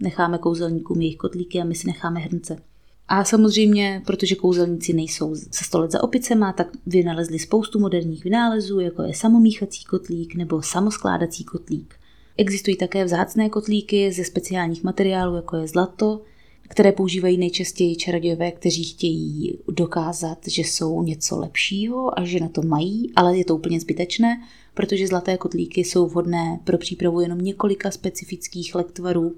necháme 0.00 0.38
kouzelníkům 0.38 1.00
jejich 1.00 1.16
kotlíky 1.16 1.60
a 1.60 1.64
my 1.64 1.74
si 1.74 1.86
necháme 1.86 2.20
hrnce. 2.20 2.62
A 3.08 3.24
samozřejmě, 3.24 4.02
protože 4.06 4.34
kouzelníci 4.34 4.92
nejsou 4.92 5.34
se 5.34 5.64
stolet 5.64 5.90
za 5.90 6.02
opicema, 6.02 6.52
tak 6.52 6.68
vynalezli 6.86 7.38
spoustu 7.38 7.78
moderních 7.78 8.24
vynálezů, 8.24 8.80
jako 8.80 9.02
je 9.02 9.14
samomíchací 9.14 9.84
kotlík 9.84 10.34
nebo 10.34 10.62
samoskládací 10.62 11.44
kotlík. 11.44 11.94
Existují 12.36 12.76
také 12.76 13.04
vzácné 13.04 13.48
kotlíky 13.48 14.12
ze 14.12 14.24
speciálních 14.24 14.84
materiálů, 14.84 15.36
jako 15.36 15.56
je 15.56 15.68
zlato, 15.68 16.22
které 16.68 16.92
používají 16.92 17.38
nejčastěji 17.38 17.96
čarodějové, 17.96 18.52
kteří 18.52 18.84
chtějí 18.84 19.58
dokázat, 19.68 20.38
že 20.46 20.62
jsou 20.62 21.02
něco 21.02 21.38
lepšího 21.38 22.18
a 22.18 22.24
že 22.24 22.40
na 22.40 22.48
to 22.48 22.62
mají, 22.62 23.12
ale 23.16 23.38
je 23.38 23.44
to 23.44 23.56
úplně 23.56 23.80
zbytečné, 23.80 24.42
protože 24.74 25.06
zlaté 25.06 25.36
kotlíky 25.36 25.84
jsou 25.84 26.06
vhodné 26.06 26.60
pro 26.64 26.78
přípravu 26.78 27.20
jenom 27.20 27.38
několika 27.38 27.90
specifických 27.90 28.74
lektvarů, 28.74 29.34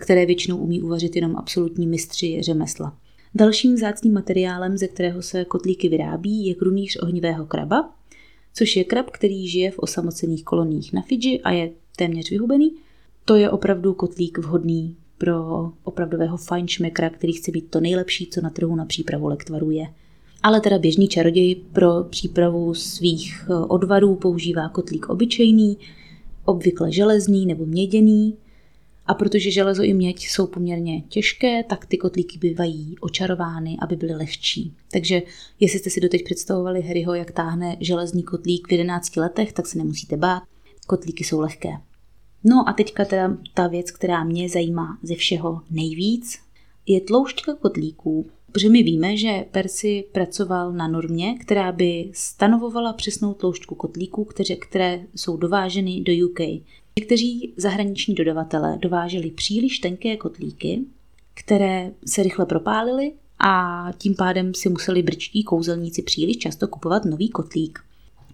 které 0.00 0.26
většinou 0.26 0.56
umí 0.56 0.82
uvařit 0.82 1.16
jenom 1.16 1.36
absolutní 1.36 1.86
mistři 1.86 2.42
řemesla. 2.42 2.96
Dalším 3.34 3.74
vzácným 3.74 4.12
materiálem, 4.12 4.78
ze 4.78 4.88
kterého 4.88 5.22
se 5.22 5.44
kotlíky 5.44 5.88
vyrábí, 5.88 6.46
je 6.46 6.54
krunýř 6.54 6.98
ohnivého 7.02 7.46
kraba, 7.46 7.94
což 8.54 8.76
je 8.76 8.84
krab, 8.84 9.10
který 9.10 9.48
žije 9.48 9.70
v 9.70 9.78
osamocených 9.78 10.44
koloních 10.44 10.92
na 10.92 11.02
Fidži 11.02 11.40
a 11.40 11.50
je 11.50 11.70
téměř 11.96 12.30
vyhubený. 12.30 12.72
To 13.24 13.36
je 13.36 13.50
opravdu 13.50 13.94
kotlík 13.94 14.38
vhodný 14.38 14.96
pro 15.20 15.70
opravdového 15.84 16.36
fajnšmekra, 16.36 17.10
který 17.10 17.32
chce 17.32 17.50
být 17.50 17.70
to 17.70 17.80
nejlepší, 17.80 18.26
co 18.26 18.40
na 18.40 18.50
trhu 18.50 18.76
na 18.76 18.84
přípravu 18.84 19.26
lektvaru 19.26 19.70
je. 19.70 19.86
Ale 20.42 20.60
teda 20.60 20.78
běžný 20.78 21.08
čaroděj 21.08 21.54
pro 21.54 22.04
přípravu 22.10 22.74
svých 22.74 23.44
eh, 23.50 23.54
odvarů 23.54 24.14
používá 24.14 24.68
kotlík 24.68 25.08
obyčejný, 25.08 25.78
obvykle 26.44 26.92
železný 26.92 27.46
nebo 27.46 27.66
měděný, 27.66 28.34
a 29.06 29.14
protože 29.14 29.50
železo 29.50 29.82
i 29.82 29.94
měď 29.94 30.28
jsou 30.28 30.46
poměrně 30.46 31.00
těžké, 31.00 31.64
tak 31.64 31.86
ty 31.86 31.98
kotlíky 31.98 32.38
bývají 32.38 32.96
očarovány, 33.00 33.76
aby 33.82 33.96
byly 33.96 34.14
lehčí. 34.14 34.74
Takže 34.92 35.22
jestli 35.60 35.78
jste 35.78 35.90
si 35.90 36.00
doteď 36.00 36.24
představovali 36.24 36.82
Harryho, 36.82 37.14
jak 37.14 37.30
táhne 37.30 37.76
železný 37.80 38.22
kotlík 38.22 38.68
v 38.68 38.72
11 38.72 39.16
letech, 39.16 39.52
tak 39.52 39.66
se 39.66 39.78
nemusíte 39.78 40.16
bát. 40.16 40.42
Kotlíky 40.86 41.24
jsou 41.24 41.40
lehké. 41.40 41.70
No 42.44 42.68
a 42.68 42.72
teďka 42.72 43.04
teda 43.04 43.36
ta 43.54 43.66
věc, 43.66 43.90
která 43.90 44.24
mě 44.24 44.48
zajímá 44.48 44.98
ze 45.02 45.14
všeho 45.14 45.62
nejvíc, 45.70 46.38
je 46.86 47.00
tloušťka 47.00 47.54
kotlíků, 47.54 48.30
protože 48.52 48.68
my 48.68 48.82
víme, 48.82 49.16
že 49.16 49.44
Percy 49.50 50.04
pracoval 50.12 50.72
na 50.72 50.88
normě, 50.88 51.38
která 51.38 51.72
by 51.72 52.10
stanovovala 52.14 52.92
přesnou 52.92 53.34
tloušťku 53.34 53.74
kotlíků, 53.74 54.24
které, 54.24 54.56
které 54.56 55.06
jsou 55.16 55.36
dováženy 55.36 56.00
do 56.00 56.26
UK. 56.26 56.40
Někteří 56.98 57.52
zahraniční 57.56 58.14
dodavatelé 58.14 58.78
dováželi 58.82 59.30
příliš 59.30 59.78
tenké 59.78 60.16
kotlíky, 60.16 60.80
které 61.34 61.92
se 62.06 62.22
rychle 62.22 62.46
propálily 62.46 63.12
a 63.38 63.86
tím 63.98 64.14
pádem 64.14 64.54
si 64.54 64.68
museli 64.68 65.02
brčtí 65.02 65.44
kouzelníci 65.44 66.02
příliš 66.02 66.36
často 66.36 66.68
kupovat 66.68 67.04
nový 67.04 67.28
kotlík. 67.28 67.78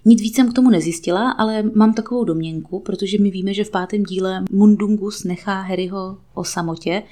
Nic 0.09 0.21
víc 0.21 0.37
jsem 0.37 0.51
k 0.51 0.55
tomu 0.55 0.71
nezjistila, 0.71 1.31
ale 1.31 1.63
mám 1.63 1.95
takovou 1.95 2.25
domněnku, 2.25 2.81
protože 2.81 3.19
my 3.19 3.31
víme, 3.31 3.55
že 3.55 3.65
v 3.65 3.71
pátém 3.71 4.03
díle 4.03 4.45
Mundungus 4.51 5.25
nechá 5.25 5.61
Harryho 5.61 6.19
o 6.35 6.45
samotě, 6.45 7.03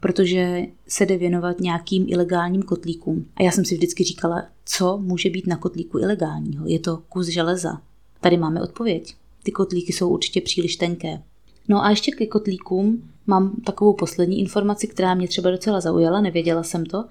protože 0.00 0.66
se 0.88 1.06
jde 1.06 1.16
věnovat 1.18 1.60
nějakým 1.60 2.06
ilegálním 2.08 2.62
kotlíkům. 2.62 3.26
A 3.36 3.42
já 3.42 3.50
jsem 3.50 3.64
si 3.64 3.74
vždycky 3.74 4.04
říkala, 4.04 4.42
co 4.64 4.98
může 4.98 5.30
být 5.30 5.46
na 5.46 5.56
kotlíku 5.56 5.98
ilegálního? 5.98 6.66
Je 6.66 6.78
to 6.78 7.02
kus 7.08 7.26
železa. 7.26 7.80
Tady 8.20 8.36
máme 8.36 8.62
odpověď. 8.62 9.14
Ty 9.42 9.52
kotlíky 9.52 9.92
jsou 9.92 10.08
určitě 10.08 10.40
příliš 10.40 10.76
tenké. 10.76 11.22
No 11.68 11.84
a 11.84 11.90
ještě 11.90 12.12
ke 12.12 12.26
kotlíkům 12.26 13.10
mám 13.26 13.56
takovou 13.66 13.92
poslední 13.92 14.40
informaci, 14.40 14.86
která 14.86 15.14
mě 15.14 15.28
třeba 15.28 15.50
docela 15.50 15.80
zaujala, 15.80 16.20
nevěděla 16.20 16.62
jsem 16.62 16.86
to, 16.86 17.04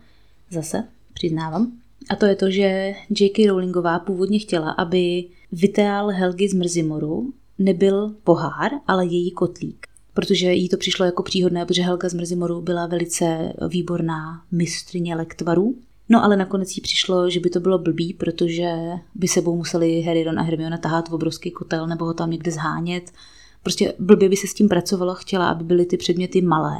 zase 0.52 0.84
přiznávám. 1.14 1.83
A 2.10 2.16
to 2.16 2.26
je 2.26 2.36
to, 2.36 2.52
že 2.52 2.94
J.K. 3.20 3.48
Rowlingová 3.48 4.00
původně 4.00 4.40
chtěla, 4.40 4.72
aby 4.72 5.26
vyteál 5.52 6.08
Helgy 6.08 6.50
z 6.50 6.54
Mrzimoru 6.54 7.34
nebyl 7.60 8.16
pohár, 8.24 8.72
ale 8.88 9.06
její 9.06 9.32
kotlík. 9.32 9.88
Protože 10.14 10.54
jí 10.54 10.70
to 10.70 10.78
přišlo 10.78 11.06
jako 11.06 11.24
příhodné, 11.24 11.66
protože 11.66 11.82
Helga 11.82 12.10
z 12.10 12.14
Mrzimoru 12.14 12.62
byla 12.62 12.88
velice 12.88 13.54
výborná 13.70 14.44
mistrně 14.52 15.16
lektvarů. 15.16 15.76
No 16.10 16.24
ale 16.24 16.38
nakonec 16.38 16.76
jí 16.76 16.82
přišlo, 16.82 17.30
že 17.30 17.40
by 17.40 17.50
to 17.50 17.60
bylo 17.60 17.78
blbý, 17.78 18.14
protože 18.14 18.74
by 19.16 19.28
sebou 19.28 19.56
museli 19.56 20.02
Harry, 20.02 20.24
Ron 20.24 20.40
a 20.40 20.42
Hermiona 20.42 20.78
tahat 20.78 21.10
v 21.10 21.14
obrovský 21.14 21.52
kotel 21.52 21.88
nebo 21.88 22.06
ho 22.06 22.14
tam 22.14 22.32
někde 22.32 22.52
zhánět. 22.52 23.12
Prostě 23.64 23.94
blbě 24.00 24.30
by 24.30 24.36
se 24.36 24.48
s 24.48 24.54
tím 24.54 24.70
pracovalo, 24.70 25.16
chtěla, 25.16 25.50
aby 25.50 25.64
byly 25.64 25.86
ty 25.86 25.98
předměty 25.98 26.42
malé. 26.42 26.78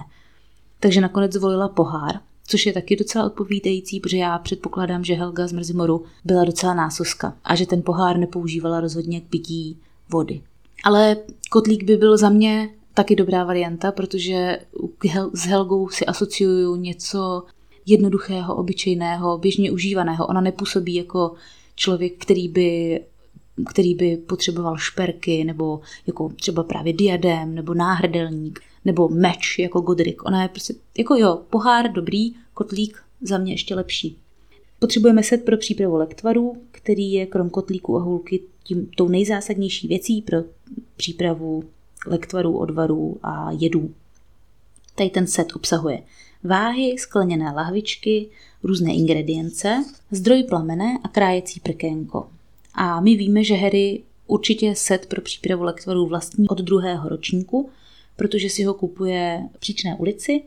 Takže 0.80 1.02
nakonec 1.02 1.34
zvolila 1.34 1.68
pohár, 1.68 2.20
což 2.48 2.66
je 2.66 2.74
taky 2.74 2.96
docela 2.96 3.26
odpovídající, 3.26 4.00
protože 4.00 4.18
já 4.18 4.38
předpokládám, 4.38 5.04
že 5.04 5.14
Helga 5.14 5.48
z 5.48 5.52
Mrzimoru 5.52 6.04
byla 6.26 6.44
docela 6.44 6.74
násoska 6.74 7.38
a 7.44 7.56
že 7.56 7.66
ten 7.66 7.82
pohár 7.82 8.18
nepoužívala 8.18 8.80
rozhodně 8.80 9.22
k 9.22 9.28
pití 9.28 9.78
vody. 10.10 10.42
Ale 10.84 11.18
kotlík 11.50 11.84
by 11.84 11.98
byl 11.98 12.18
za 12.18 12.30
mě 12.30 12.70
taky 12.94 13.16
dobrá 13.16 13.44
varianta, 13.44 13.92
protože 13.92 14.60
s 15.34 15.46
Helgou 15.46 15.90
si 15.90 16.06
asociuju 16.06 16.76
něco 16.76 17.44
jednoduchého, 17.86 18.56
obyčejného, 18.56 19.38
běžně 19.38 19.72
užívaného. 19.72 20.28
Ona 20.28 20.42
nepůsobí 20.42 20.94
jako 20.94 21.34
člověk, 21.76 22.14
který 22.18 22.48
by 22.48 23.02
který 23.70 23.96
by 23.96 24.18
potřeboval 24.18 24.78
šperky, 24.78 25.44
nebo 25.44 25.80
jako 26.08 26.30
třeba 26.30 26.64
právě 26.64 26.94
diadem, 26.94 27.56
nebo 27.56 27.74
náhrdelník, 27.74 28.60
nebo 28.86 29.10
meč 29.10 29.60
jako 29.60 29.82
Godric. 29.82 30.16
Ona 30.26 30.44
je 30.44 30.50
prostě, 30.50 30.74
jako 30.98 31.16
jo, 31.16 31.42
pohár 31.50 31.92
dobrý, 31.92 32.34
kotlík 32.54 33.04
za 33.22 33.38
mě 33.38 33.54
ještě 33.54 33.76
lepší. 33.76 34.18
Potřebujeme 34.80 35.24
set 35.24 35.46
pro 35.46 35.58
přípravu 35.58 35.96
lektvaru, 35.96 36.58
který 36.72 37.12
je 37.12 37.26
krom 37.26 37.50
kotlíku 37.50 37.98
a 37.98 38.02
hůlky 38.02 38.40
tím, 38.64 38.90
tou 38.98 39.08
nejzásadnější 39.08 39.88
věcí 39.88 40.22
pro 40.22 40.38
přípravu 40.96 41.64
lektvarů, 42.08 42.58
odvarů 42.58 43.18
a 43.24 43.52
jedů. 43.52 43.94
Tady 44.96 45.10
ten 45.10 45.28
set 45.28 45.48
obsahuje 45.56 46.04
váhy, 46.44 46.96
skleněné 46.98 47.52
lahvičky, 47.52 48.30
různé 48.64 48.94
ingredience, 48.94 49.86
zdroj 50.12 50.44
plamene 50.44 50.98
a 51.04 51.08
krájecí 51.08 51.60
prkénko. 51.60 52.30
A 52.74 53.02
my 53.02 53.16
víme, 53.16 53.44
že 53.44 53.56
Harry 53.56 54.04
určitě 54.28 54.76
set 54.76 55.06
pro 55.06 55.22
přípravu 55.22 55.64
lektvarů 55.64 56.08
vlastní 56.08 56.48
od 56.48 56.62
druhého 56.62 57.10
ročníku, 57.10 57.70
protože 58.16 58.50
si 58.50 58.64
ho 58.64 58.74
kupuje 58.74 59.44
v 59.56 59.60
příčné 59.60 59.96
ulici 59.96 60.44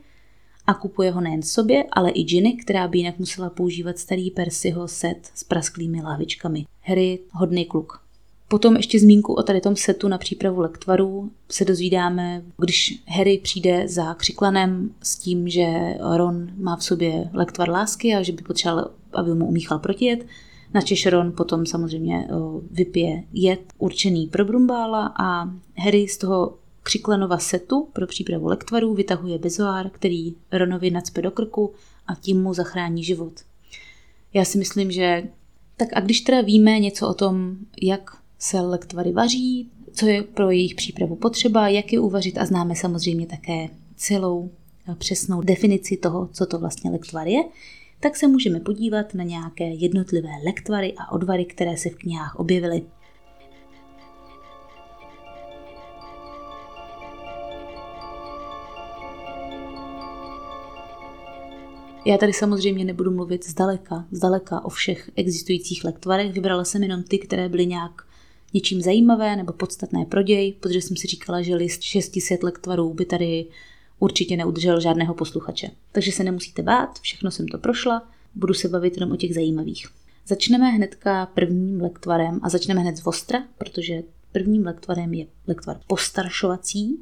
a 0.66 0.75
kupuje 0.75 1.11
ho 1.11 1.20
nejen 1.20 1.42
sobě, 1.42 1.85
ale 1.92 2.11
i 2.11 2.23
Ginny, 2.23 2.52
která 2.52 2.88
by 2.88 2.99
jinak 2.99 3.18
musela 3.18 3.50
používat 3.50 3.99
starý 3.99 4.30
Percyho 4.30 4.88
set 4.88 5.30
s 5.35 5.44
prasklými 5.44 6.02
lahvičkami. 6.02 6.66
Harry, 6.82 7.18
hodný 7.32 7.64
kluk. 7.64 8.02
Potom 8.49 8.76
ještě 8.76 9.00
zmínku 9.00 9.35
o 9.35 9.42
tady 9.42 9.61
tom 9.61 9.76
setu 9.76 10.08
na 10.08 10.18
přípravu 10.18 10.61
lektvarů 10.61 11.30
se 11.50 11.64
dozvídáme, 11.64 12.42
když 12.58 13.02
Harry 13.06 13.38
přijde 13.38 13.88
za 13.88 14.14
křiklanem 14.14 14.90
s 15.02 15.16
tím, 15.16 15.49
že 15.49 15.66
Ron 16.16 16.50
má 16.56 16.76
v 16.76 16.85
sobě 16.85 17.30
lektvar 17.32 17.70
lásky 17.70 18.14
a 18.14 18.23
že 18.23 18.32
by 18.32 18.42
potřeboval, 18.42 18.90
aby 19.12 19.35
mu 19.35 19.46
umíchal 19.46 19.78
protijet. 19.78 20.26
Načež 20.75 21.06
Ron 21.06 21.32
potom 21.32 21.66
samozřejmě 21.66 22.28
vypije 22.70 23.23
jed 23.32 23.61
určený 23.78 24.26
pro 24.26 24.44
Brumbála 24.44 25.14
a 25.20 25.50
Harry 25.76 26.08
z 26.08 26.18
toho 26.18 26.58
křiklenova 26.87 27.38
setu 27.38 27.88
pro 27.93 28.07
přípravu 28.07 28.47
lektvarů 28.47 28.95
vytahuje 28.95 29.38
bezoár, 29.38 29.90
který 29.90 30.35
Ronovi 30.52 30.90
nacpe 30.90 31.23
do 31.23 31.31
krku 31.31 31.73
a 32.07 32.14
tím 32.14 32.43
mu 32.43 32.55
zachrání 32.55 33.05
život. 33.05 33.33
Já 34.35 34.45
si 34.45 34.59
myslím, 34.59 34.90
že 34.90 35.28
tak 35.76 35.88
a 35.93 36.00
když 36.00 36.21
teda 36.21 36.40
víme 36.40 36.78
něco 36.78 37.09
o 37.09 37.14
tom, 37.14 37.57
jak 37.83 38.11
se 38.38 38.61
lektvary 38.61 39.12
vaří, 39.12 39.71
co 39.93 40.07
je 40.07 40.23
pro 40.23 40.50
jejich 40.50 40.75
přípravu 40.75 41.16
potřeba, 41.16 41.69
jak 41.69 41.93
je 41.93 42.00
uvařit 42.00 42.38
a 42.38 42.47
známe 42.47 42.76
samozřejmě 42.76 43.26
také 43.26 43.69
celou 43.97 44.50
přesnou 44.99 45.40
definici 45.43 45.97
toho, 45.97 46.28
co 46.33 46.47
to 46.47 46.59
vlastně 46.59 46.90
lektvar 46.90 47.28
je, 47.28 47.43
tak 48.00 48.16
se 48.16 48.26
můžeme 48.26 48.61
podívat 48.61 49.14
na 49.14 49.25
nějaké 49.25 49.64
jednotlivé 49.64 50.31
lektvary 50.47 50.95
a 50.99 51.12
odvary, 51.12 51.45
které 51.45 51.76
se 51.76 51.90
v 51.90 51.95
knihách 51.95 52.37
objevily. 52.37 52.83
Já 62.07 62.19
tady 62.19 62.33
samozřejmě 62.33 62.85
nebudu 62.85 63.11
mluvit 63.11 63.49
zdaleka, 63.49 64.07
zdaleka 64.11 64.65
o 64.65 64.69
všech 64.69 65.11
existujících 65.17 65.85
lektvarech. 65.85 66.33
Vybrala 66.33 66.65
jsem 66.65 66.83
jenom 66.83 67.03
ty, 67.03 67.19
které 67.19 67.49
byly 67.49 67.67
nějak 67.67 68.07
něčím 68.55 68.83
zajímavé 68.83 69.37
nebo 69.37 69.53
podstatné 69.53 70.05
pro 70.05 70.23
děj, 70.23 70.53
protože 70.61 70.81
jsem 70.81 70.97
si 70.97 71.07
říkala, 71.07 71.43
že 71.43 71.55
list 71.55 71.83
600 71.83 72.43
lektvarů 72.43 72.95
by 72.95 73.05
tady 73.05 73.47
určitě 73.99 74.37
neudržel 74.37 74.81
žádného 74.81 75.15
posluchače. 75.15 75.71
Takže 75.93 76.13
se 76.13 76.25
nemusíte 76.25 76.63
bát, 76.63 76.99
všechno 77.01 77.31
jsem 77.31 77.49
to 77.49 77.59
prošla, 77.59 78.09
budu 78.35 78.55
se 78.55 78.69
bavit 78.69 78.95
jenom 78.95 79.13
o 79.13 79.17
těch 79.17 79.35
zajímavých. 79.35 79.87
Začneme 80.27 80.71
hnedka 80.71 81.27
prvním 81.27 81.81
lektvarem 81.81 82.41
a 82.43 82.49
začneme 82.49 82.81
hned 82.81 82.97
z 82.97 83.07
Ostra, 83.07 83.39
protože 83.59 84.03
prvním 84.33 84.67
lektvarem 84.67 85.15
je 85.15 85.27
lektvar 85.47 85.81
postaršovací, 85.87 87.01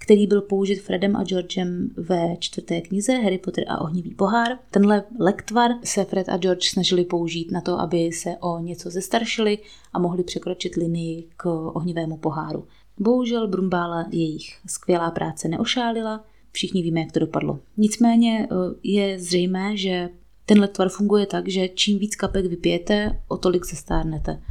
který 0.00 0.26
byl 0.26 0.42
použit 0.42 0.80
Fredem 0.80 1.16
a 1.16 1.24
Georgem 1.24 1.90
ve 1.96 2.36
čtvrté 2.38 2.80
knize 2.80 3.12
Harry 3.12 3.38
Potter 3.38 3.64
a 3.68 3.80
ohnivý 3.80 4.14
pohár. 4.14 4.58
Tenhle 4.70 5.04
lektvar 5.18 5.70
se 5.84 6.04
Fred 6.04 6.28
a 6.28 6.36
George 6.36 6.68
snažili 6.70 7.04
použít 7.04 7.50
na 7.50 7.60
to, 7.60 7.80
aby 7.80 8.12
se 8.12 8.36
o 8.40 8.58
něco 8.58 8.90
zestaršili 8.90 9.58
a 9.92 9.98
mohli 9.98 10.24
překročit 10.24 10.76
linii 10.76 11.28
k 11.36 11.46
ohnivému 11.72 12.16
poháru. 12.16 12.64
Bohužel 12.98 13.48
Brumbála 13.48 14.06
jejich 14.10 14.58
skvělá 14.66 15.10
práce 15.10 15.48
neošálila, 15.48 16.24
všichni 16.52 16.82
víme, 16.82 17.00
jak 17.00 17.12
to 17.12 17.20
dopadlo. 17.20 17.58
Nicméně 17.76 18.48
eh, 18.50 18.54
je 18.82 19.18
zřejmé, 19.18 19.76
že 19.76 20.08
tenhle 20.46 20.68
tvar 20.68 20.88
funguje 20.88 21.26
tak, 21.26 21.48
že 21.48 21.68
čím 21.68 21.98
víc 21.98 22.16
kapek 22.16 22.46
vypijete, 22.46 23.20
o 23.28 23.36
tolik 23.36 23.64
se 23.64 23.76
stárnete. 23.76 24.42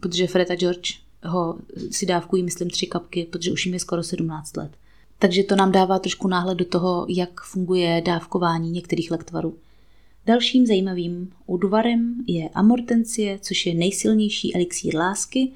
Protože 0.00 0.26
Fred 0.26 0.50
a 0.50 0.54
George 0.54 0.94
ho 1.24 1.58
si 1.90 2.06
dávkují, 2.06 2.42
myslím, 2.42 2.70
tři 2.70 2.86
kapky, 2.86 3.28
protože 3.30 3.52
už 3.52 3.66
jim 3.66 3.74
je 3.74 3.80
skoro 3.80 4.02
17 4.02 4.56
let. 4.56 4.70
Takže 5.22 5.42
to 5.42 5.56
nám 5.56 5.72
dává 5.72 5.98
trošku 5.98 6.28
náhled 6.28 6.54
do 6.58 6.64
toho, 6.64 7.06
jak 7.08 7.40
funguje 7.40 8.02
dávkování 8.04 8.70
některých 8.70 9.10
lektvarů. 9.10 9.58
Dalším 10.26 10.66
zajímavým 10.66 11.32
údvarem 11.46 12.24
je 12.26 12.48
amortencie, 12.48 13.38
což 13.38 13.66
je 13.66 13.74
nejsilnější 13.74 14.54
elixír 14.54 14.96
lásky, 14.96 15.52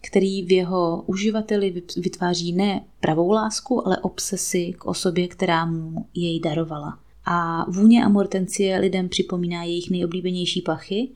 který 0.00 0.42
v 0.42 0.52
jeho 0.52 1.04
uživateli 1.06 1.82
vytváří 1.96 2.52
ne 2.52 2.84
pravou 3.00 3.30
lásku, 3.30 3.86
ale 3.86 3.98
obsesy 3.98 4.74
k 4.78 4.86
osobě, 4.86 5.28
která 5.28 5.66
mu 5.66 6.06
jej 6.14 6.40
darovala. 6.40 6.98
A 7.24 7.70
vůně 7.70 8.04
amortencie 8.04 8.78
lidem 8.78 9.08
připomíná 9.08 9.64
jejich 9.64 9.90
nejoblíbenější 9.90 10.62
pachy, 10.62 11.08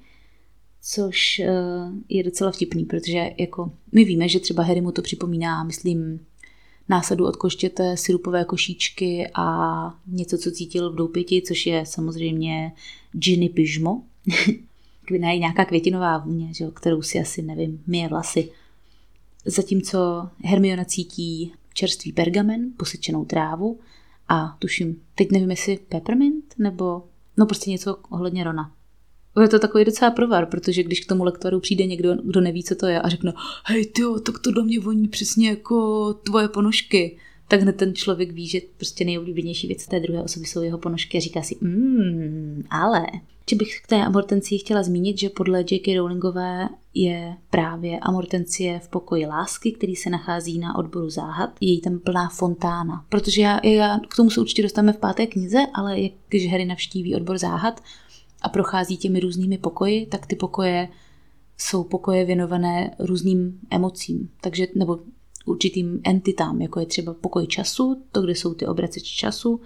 což 0.82 1.38
eh, 1.38 1.52
je 2.08 2.22
docela 2.22 2.50
vtipný, 2.50 2.84
protože 2.84 3.30
jako 3.38 3.72
my 3.92 4.04
víme, 4.04 4.28
že 4.28 4.40
třeba 4.40 4.62
Harry 4.62 4.80
mu 4.80 4.92
to 4.92 5.02
připomíná, 5.02 5.64
myslím, 5.64 6.20
násadu 6.88 7.26
od 7.26 7.36
koštěte, 7.36 7.96
sirupové 7.96 8.44
košíčky 8.44 9.30
a 9.34 9.98
něco, 10.06 10.38
co 10.38 10.50
cítil 10.50 10.92
v 10.92 10.96
doupěti, 10.96 11.42
což 11.46 11.66
je 11.66 11.86
samozřejmě 11.86 12.72
Ginny 13.12 13.48
Pyžmo. 13.48 14.02
je 15.10 15.38
nějaká 15.38 15.64
květinová 15.64 16.18
vůně, 16.18 16.54
že, 16.54 16.66
kterou 16.74 17.02
si 17.02 17.20
asi 17.20 17.42
nevím, 17.42 17.82
myje 17.86 18.08
vlasy. 18.08 18.50
Zatímco 19.44 20.28
Hermiona 20.44 20.84
cítí 20.84 21.52
čerstvý 21.74 22.12
pergamen, 22.12 22.72
posečenou 22.76 23.24
trávu 23.24 23.78
a 24.28 24.56
tuším, 24.58 25.00
teď 25.14 25.30
nevím, 25.30 25.50
jestli 25.50 25.78
peppermint 25.88 26.54
nebo 26.58 27.02
no 27.36 27.46
prostě 27.46 27.70
něco 27.70 27.96
ohledně 28.10 28.44
Rona. 28.44 28.72
Je 29.42 29.48
to 29.48 29.58
takový 29.58 29.84
docela 29.84 30.10
provar, 30.10 30.46
protože 30.46 30.82
když 30.82 31.00
k 31.00 31.08
tomu 31.08 31.24
lektoru 31.24 31.60
přijde 31.60 31.86
někdo, 31.86 32.14
kdo 32.24 32.40
neví, 32.40 32.64
co 32.64 32.74
to 32.74 32.86
je 32.86 33.00
a 33.00 33.08
řekne, 33.08 33.32
hej 33.64 33.86
ty, 33.86 34.02
tak 34.22 34.38
to 34.38 34.50
do 34.50 34.64
mě 34.64 34.80
voní 34.80 35.08
přesně 35.08 35.48
jako 35.48 36.14
tvoje 36.14 36.48
ponožky, 36.48 37.18
tak 37.48 37.61
hned 37.61 37.76
ten 37.76 37.94
člověk 37.94 38.32
ví, 38.32 38.46
že 38.46 38.61
prostě 38.76 39.04
nejoblíbenější 39.04 39.66
věc 39.66 39.87
té 39.87 40.00
druhé 40.00 40.22
osoby 40.22 40.46
jsou 40.46 40.62
jeho 40.62 40.78
ponožky 40.78 41.18
a 41.18 41.20
říká 41.20 41.42
si, 41.42 41.56
mmm, 41.61 42.62
ale. 42.70 43.06
Či 43.46 43.56
bych 43.56 43.80
k 43.85 43.87
té 43.87 43.96
amortencii 43.96 44.59
chtěla 44.59 44.82
zmínit, 44.82 45.18
že 45.18 45.28
podle 45.28 45.61
J.K. 45.61 45.96
Rowlingové 45.96 46.68
je 46.94 47.37
právě 47.50 47.98
amortencie 47.98 48.78
v 48.78 48.88
pokoji 48.88 49.26
lásky, 49.26 49.72
který 49.72 49.96
se 49.96 50.11
nachází 50.11 50.59
na 50.59 50.78
odboru 50.78 51.11
záhad. 51.11 51.50
Je 51.61 51.72
jí 51.72 51.80
tam 51.80 51.98
plná 51.98 52.28
fontána. 52.28 53.04
Protože 53.09 53.42
já, 53.42 53.66
já 53.66 53.98
k 54.09 54.16
tomu 54.16 54.30
se 54.30 54.40
určitě 54.40 54.62
dostaneme 54.62 54.92
v 54.92 54.96
páté 54.96 55.26
knize, 55.26 55.59
ale 55.74 56.00
jak, 56.00 56.12
když 56.28 56.50
Harry 56.50 56.64
navštíví 56.64 57.14
odbor 57.14 57.38
záhad, 57.38 57.80
a 58.44 58.48
prochází 58.48 58.96
těmi 58.96 59.20
různými 59.20 59.59
pokoji, 59.59 60.07
tak 60.07 60.26
ty 60.26 60.37
pokoje 60.37 60.88
jsou 61.59 61.85
pokoje 61.85 62.24
věnované 62.24 62.94
různým 62.98 63.59
emocím, 63.70 64.30
takže 64.40 64.66
nebo 64.74 64.98
určitým 65.44 66.00
entitám, 66.04 66.61
jako 66.61 66.80
je 66.80 66.87
třeba 66.87 67.14
pokoj 67.14 67.46
času, 67.46 68.02
to, 68.12 68.22
kde 68.22 68.35
jsou 68.35 68.54
ty 68.54 68.66
obraceči 68.66 69.16
času, 69.16 69.61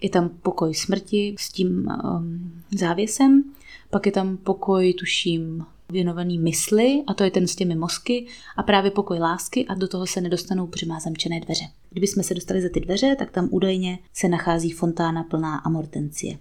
je 0.00 0.10
tam 0.10 0.28
pokoj 0.28 0.74
smrti 0.74 1.34
s 1.38 1.52
tím 1.52 1.88
um, 2.04 2.52
závěsem, 2.78 3.44
pak 3.90 4.06
je 4.06 4.12
tam 4.12 4.36
pokoj, 4.36 4.94
tuším, 4.94 5.64
věnovaný 5.92 6.38
mysli, 6.38 7.02
a 7.06 7.14
to 7.14 7.24
je 7.24 7.30
ten 7.30 7.46
s 7.46 7.56
těmi 7.56 7.74
mozky, 7.74 8.26
a 8.56 8.62
právě 8.62 8.90
pokoj 8.90 9.18
lásky 9.18 9.66
a 9.66 9.74
do 9.74 9.88
toho 9.88 10.06
se 10.06 10.20
nedostanou, 10.20 10.66
protože 10.66 10.86
má 10.86 11.00
zamčené 11.00 11.40
dveře. 11.40 11.64
Kdyby 11.90 12.06
jsme 12.06 12.22
se 12.22 12.34
dostali 12.34 12.62
za 12.62 12.68
ty 12.68 12.80
dveře, 12.80 13.16
tak 13.18 13.30
tam 13.30 13.48
údajně 13.50 13.98
se 14.12 14.28
nachází 14.28 14.70
fontána 14.70 15.22
plná 15.22 15.56
amortencie. 15.56 16.38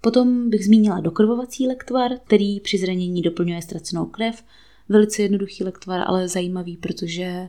Potom 0.00 0.50
bych 0.50 0.64
zmínila 0.64 1.00
dokrvovací 1.00 1.66
lektvar, 1.66 2.10
který 2.24 2.60
při 2.60 2.78
zranění 2.78 3.22
doplňuje 3.22 3.62
ztracenou 3.62 4.06
krev. 4.06 4.44
Velice 4.88 5.22
jednoduchý 5.22 5.64
lektvar, 5.64 6.00
ale 6.06 6.28
zajímavý, 6.28 6.76
protože 6.76 7.48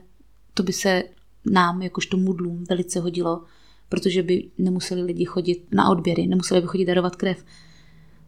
to 0.54 0.62
by 0.62 0.72
se 0.72 1.02
nám, 1.50 1.82
jakožto 1.82 2.16
mudlům, 2.16 2.64
velice 2.68 3.00
hodilo, 3.00 3.44
protože 3.88 4.22
by 4.22 4.50
nemuseli 4.58 5.02
lidi 5.02 5.24
chodit 5.24 5.66
na 5.72 5.90
odběry, 5.90 6.26
nemuseli 6.26 6.60
by 6.60 6.66
chodit 6.66 6.84
darovat 6.84 7.16
krev. 7.16 7.44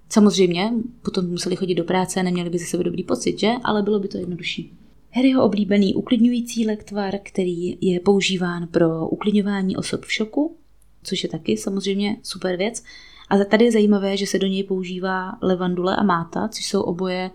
Samozřejmě, 0.09 0.73
potom 1.03 1.25
by 1.25 1.31
museli 1.31 1.57
chodit 1.57 1.75
do 1.75 1.85
práce 1.85 2.23
neměli 2.23 2.51
by 2.51 2.59
ze 2.59 2.67
sebe 2.67 2.85
dobrý 2.85 3.05
pocit, 3.05 3.39
že? 3.39 3.51
Ale 3.65 3.83
bylo 3.83 4.01
by 4.01 4.09
to 4.09 4.19
jednodušší. 4.19 4.73
Harryho 5.11 5.45
oblíbený 5.45 5.95
uklidňující 5.95 6.67
lektvar, 6.67 7.19
který 7.23 7.79
je 7.81 8.01
používán 8.01 8.67
pro 8.67 9.09
uklidňování 9.09 9.77
osob 9.77 10.05
v 10.05 10.13
šoku, 10.13 10.57
což 11.03 11.23
je 11.23 11.29
taky 11.29 11.57
samozřejmě 11.57 12.17
super 12.23 12.57
věc. 12.57 12.83
A 13.31 13.45
tady 13.45 13.65
je 13.65 13.73
zajímavé, 13.73 14.17
že 14.17 14.27
se 14.27 14.39
do 14.39 14.47
něj 14.47 14.65
používá 14.65 15.39
levandule 15.43 15.97
a 15.97 16.03
máta, 16.03 16.49
což 16.49 16.67
jsou 16.67 16.81
oboje 16.81 17.31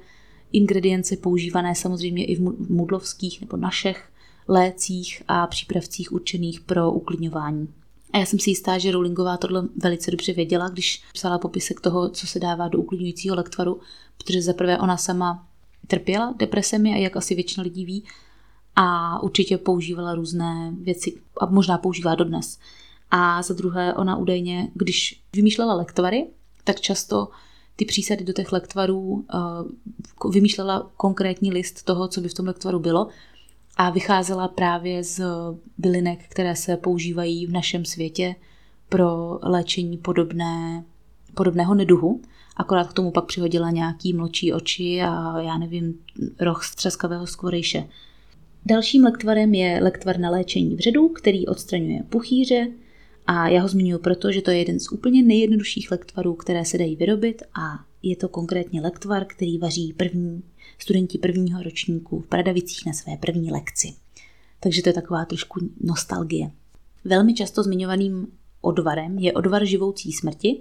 ingredience 0.52 1.18
používané 1.18 1.76
samozřejmě 1.76 2.26
i 2.26 2.36
v 2.36 2.70
mudlovských 2.70 3.42
nebo 3.42 3.58
našich 3.58 4.10
lécích 4.48 5.24
a 5.28 5.48
přípravcích 5.48 6.12
určených 6.12 6.60
pro 6.60 6.92
uklidňování. 6.92 7.68
A 8.14 8.18
já 8.18 8.26
jsem 8.26 8.40
si 8.40 8.50
jistá, 8.50 8.78
že 8.78 8.92
Rowlingová 8.92 9.38
tohle 9.38 9.68
velice 9.76 10.12
dobře 10.12 10.34
věděla, 10.34 10.70
když 10.70 11.04
psala 11.14 11.38
popisek 11.38 11.82
toho, 11.82 12.10
co 12.10 12.28
se 12.28 12.40
dává 12.40 12.68
do 12.68 12.80
uklidňujícího 12.80 13.36
lektvaru, 13.36 13.80
protože 14.18 14.42
zaprvé 14.42 14.78
ona 14.78 14.98
sama 14.98 15.48
trpěla 15.88 16.34
depresemi 16.38 16.94
a 16.94 16.98
jak 16.98 17.18
asi 17.18 17.36
většina 17.36 17.64
lidí 17.64 17.86
ví, 17.86 18.04
a 18.76 19.20
určitě 19.24 19.58
používala 19.58 20.16
různé 20.16 20.74
věci 20.82 21.14
a 21.42 21.46
možná 21.46 21.78
používá 21.78 22.16
dodnes. 22.16 22.60
A 23.12 23.41
za 23.41 23.54
druhé, 23.54 23.94
ona 23.94 24.18
údajně, 24.18 24.72
když 24.74 25.22
vymýšlela 25.36 25.74
lektvary, 25.74 26.28
tak 26.63 26.82
často 26.82 27.28
ty 27.76 27.86
přísady 27.86 28.24
do 28.24 28.34
těch 28.34 28.52
lektvarů 28.52 29.26
uh, 30.22 30.32
vymýšlela 30.32 30.91
konkrétní 30.98 31.52
list 31.52 31.84
toho, 31.84 32.08
co 32.08 32.22
by 32.22 32.30
v 32.30 32.34
tom 32.34 32.46
lektvaru 32.46 32.80
bylo 32.80 33.08
a 33.78 33.89
vycházela 33.89 34.48
právě 34.48 35.04
z 35.04 35.24
bylinek, 35.78 36.20
které 36.30 36.56
se 36.56 36.78
používají 36.78 37.46
v 37.46 37.52
našem 37.52 37.86
světě 37.86 38.36
pro 38.89 39.39
léčení 39.44 39.98
podobné, 39.98 40.84
podobného 41.34 41.76
neduhu. 41.76 42.22
Akorát 42.58 42.88
k 42.88 42.94
tomu 42.94 43.12
pak 43.12 43.26
přihodila 43.26 43.72
nějaký 43.72 44.13
mlčí 44.13 44.54
oči 44.54 45.02
a 45.02 45.41
já 45.41 45.58
nevím, 45.58 46.00
roh 46.39 46.63
z 46.63 46.76
třeskavého 46.76 47.28
skvorejše. 47.28 47.88
Dalším 48.65 49.04
lektvarem 49.04 49.54
je 49.54 49.80
lektvar 49.84 50.20
na 50.20 50.30
léčení 50.30 50.76
vředu, 50.76 51.10
který 51.10 51.48
odstraňuje 51.48 52.04
puchýře, 52.10 52.68
a 53.28 53.48
já 53.48 53.62
ho 53.62 53.68
zmiňuji 53.68 54.00
proto, 54.00 54.32
že 54.32 54.42
to 54.42 54.52
je 54.52 54.58
jeden 54.58 54.80
z 54.80 54.92
úplně 54.92 55.24
nejjednodušších 55.24 55.92
lektvarů, 55.92 56.34
které 56.34 56.66
se 56.66 56.78
dají 56.78 56.96
vyrobit 56.96 57.44
a 57.62 57.86
je 58.04 58.16
to 58.16 58.30
konkrétně 58.30 58.82
lektvar, 58.82 59.26
který 59.26 59.58
vaří 59.58 59.94
první 59.94 60.44
studenti 60.80 61.18
prvního 61.18 61.64
ročníku 61.64 62.20
v 62.20 62.28
Pradavicích 62.28 62.86
na 62.86 62.94
své 62.94 63.18
první 63.18 63.52
lekci. 63.52 63.94
Takže 64.60 64.82
to 64.82 64.90
je 64.90 64.94
taková 64.94 65.26
trošku 65.26 65.60
nostalgie. 65.82 66.52
Velmi 67.04 67.34
často 67.34 67.64
zmiňovaným 67.64 68.28
odvarem 68.62 69.20
je 69.20 69.34
odvar 69.34 69.66
živoucí 69.66 70.12
smrti, 70.12 70.60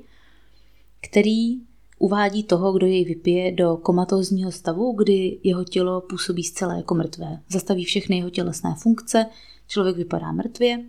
který 1.00 1.58
uvádí 1.98 2.42
toho, 2.42 2.72
kdo 2.72 2.86
jej 2.86 3.04
vypije 3.04 3.52
do 3.52 3.76
komatózního 3.76 4.52
stavu, 4.52 4.92
kdy 4.92 5.38
jeho 5.42 5.64
tělo 5.64 6.00
působí 6.00 6.44
zcela 6.44 6.74
jako 6.74 6.94
mrtvé. 6.94 7.40
Zastaví 7.48 7.84
všechny 7.84 8.16
jeho 8.16 8.30
tělesné 8.30 8.74
funkce, 8.78 9.26
člověk 9.68 9.96
vypadá 9.96 10.32
mrtvě 10.32 10.84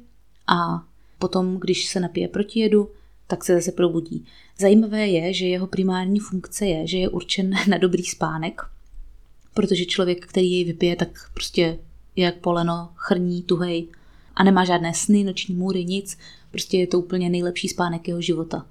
a 0.47 0.85
Potom, 1.25 1.57
když 1.59 1.85
se 1.85 1.99
napije 1.99 2.27
protijedu, 2.27 2.89
tak 3.27 3.45
se 3.45 3.55
zase 3.55 3.71
probudí. 3.71 4.25
Zajímavé 4.59 5.07
je, 5.07 5.33
že 5.33 5.47
jeho 5.47 5.67
primární 5.67 6.19
funkce 6.19 6.65
je, 6.65 6.87
že 6.87 6.97
je 6.97 7.09
určen 7.09 7.49
na 7.69 7.77
dobrý 7.77 8.03
spánek, 8.03 8.61
protože 9.53 9.85
člověk, 9.85 10.25
který 10.25 10.51
jej 10.51 10.63
vypije, 10.63 10.95
tak 10.95 11.29
prostě 11.33 11.61
je 12.15 12.25
jak 12.25 12.35
poleno, 12.35 12.89
chrní, 12.95 13.41
tuhej 13.41 13.87
a 14.35 14.43
nemá 14.43 14.65
žádné 14.65 14.93
sny, 14.93 15.23
noční 15.23 15.55
můry, 15.55 15.85
nic. 15.85 16.17
Prostě 16.51 16.77
je 16.77 16.87
to 16.87 16.99
úplně 16.99 17.29
nejlepší 17.29 17.67
spánek 17.67 18.07
jeho 18.07 18.21
života. 18.21 18.65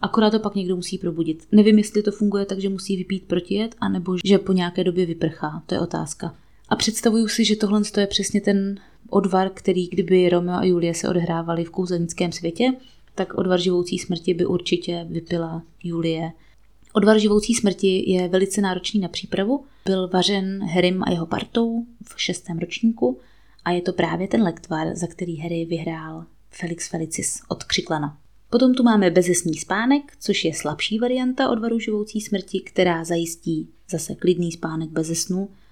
Akorát 0.00 0.30
to 0.30 0.38
pak 0.38 0.54
někdo 0.54 0.76
musí 0.76 0.98
probudit. 0.98 1.46
Nevím, 1.52 1.78
jestli 1.78 2.02
to 2.02 2.12
funguje 2.12 2.46
tak, 2.46 2.60
že 2.60 2.68
musí 2.68 2.96
vypít 2.96 3.22
protijed, 3.26 3.74
anebo 3.80 4.16
že 4.24 4.38
po 4.38 4.52
nějaké 4.52 4.84
době 4.84 5.06
vyprchá. 5.06 5.62
To 5.66 5.74
je 5.74 5.80
otázka. 5.80 6.34
A 6.68 6.76
představuju 6.76 7.28
si, 7.28 7.44
že 7.44 7.56
tohle 7.56 7.82
je 7.98 8.06
přesně 8.06 8.40
ten 8.40 8.80
odvar, 9.10 9.50
který 9.54 9.88
kdyby 9.88 10.28
Romeo 10.28 10.56
a 10.56 10.64
Julie 10.64 10.94
se 10.94 11.08
odehrávali 11.08 11.64
v 11.64 11.70
kouzelnickém 11.70 12.32
světě, 12.32 12.72
tak 13.14 13.34
odvar 13.34 13.60
živoucí 13.60 13.98
smrti 13.98 14.34
by 14.34 14.46
určitě 14.46 15.06
vypila 15.10 15.62
Julie. 15.84 16.32
Odvar 16.92 17.18
živoucí 17.18 17.54
smrti 17.54 18.10
je 18.10 18.28
velice 18.28 18.60
náročný 18.60 19.00
na 19.00 19.08
přípravu. 19.08 19.64
Byl 19.84 20.08
vařen 20.08 20.64
Harrym 20.64 21.02
a 21.02 21.10
jeho 21.10 21.26
partou 21.26 21.86
v 22.02 22.22
šestém 22.22 22.58
ročníku 22.58 23.18
a 23.64 23.70
je 23.70 23.82
to 23.82 23.92
právě 23.92 24.28
ten 24.28 24.42
lektvar, 24.42 24.94
za 24.94 25.06
který 25.06 25.36
Harry 25.36 25.64
vyhrál 25.64 26.24
Felix 26.50 26.88
Felicis 26.88 27.40
od 27.48 27.64
Křiklana. 27.64 28.18
Potom 28.50 28.74
tu 28.74 28.82
máme 28.82 29.10
bezesný 29.10 29.54
spánek, 29.54 30.16
což 30.20 30.44
je 30.44 30.54
slabší 30.54 30.98
varianta 30.98 31.50
odvaru 31.50 31.78
živoucí 31.78 32.20
smrti, 32.20 32.60
která 32.60 33.04
zajistí 33.04 33.68
zase 33.90 34.14
klidný 34.14 34.52
spánek 34.52 34.90
bez 34.90 35.06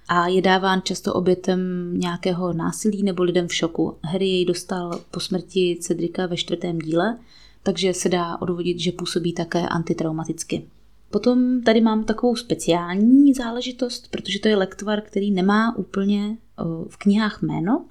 a 0.08 0.28
je 0.28 0.42
dáván 0.42 0.82
často 0.82 1.14
obětem 1.14 1.90
nějakého 1.98 2.52
násilí 2.52 3.02
nebo 3.02 3.22
lidem 3.22 3.48
v 3.48 3.54
šoku. 3.54 3.96
Harry 4.02 4.28
jej 4.28 4.44
dostal 4.44 5.00
po 5.10 5.20
smrti 5.20 5.78
Cedrika 5.80 6.26
ve 6.26 6.36
čtvrtém 6.36 6.78
díle, 6.78 7.18
takže 7.62 7.94
se 7.94 8.08
dá 8.08 8.42
odvodit, 8.42 8.80
že 8.80 8.92
působí 8.92 9.32
také 9.32 9.68
antitraumaticky. 9.68 10.66
Potom 11.10 11.62
tady 11.62 11.80
mám 11.80 12.04
takovou 12.04 12.36
speciální 12.36 13.34
záležitost, 13.34 14.10
protože 14.10 14.40
to 14.40 14.48
je 14.48 14.56
lektvar, 14.56 15.00
který 15.00 15.30
nemá 15.30 15.76
úplně 15.76 16.36
v 16.88 16.96
knihách 16.96 17.42
jméno, 17.42 17.84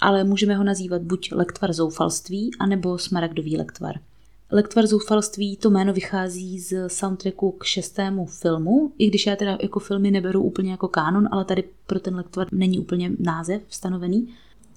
ale 0.00 0.24
můžeme 0.24 0.54
ho 0.54 0.64
nazývat 0.64 1.02
buď 1.02 1.32
lektvar 1.32 1.72
zoufalství, 1.72 2.50
anebo 2.58 2.98
smaragdový 2.98 3.56
lektvar. 3.56 4.00
Lektvar 4.52 4.86
zoufalství, 4.86 5.56
to 5.56 5.70
jméno 5.70 5.92
vychází 5.92 6.60
z 6.60 6.88
soundtracku 6.88 7.52
k 7.52 7.64
šestému 7.64 8.26
filmu, 8.26 8.92
i 8.98 9.06
když 9.06 9.26
já 9.26 9.36
teda 9.36 9.58
jako 9.62 9.80
filmy 9.80 10.10
neberu 10.10 10.42
úplně 10.42 10.70
jako 10.70 10.88
kánon, 10.88 11.28
ale 11.32 11.44
tady 11.44 11.64
pro 11.86 12.00
ten 12.00 12.16
lektvar 12.16 12.46
není 12.52 12.78
úplně 12.78 13.12
název 13.18 13.62
stanovený. 13.68 14.28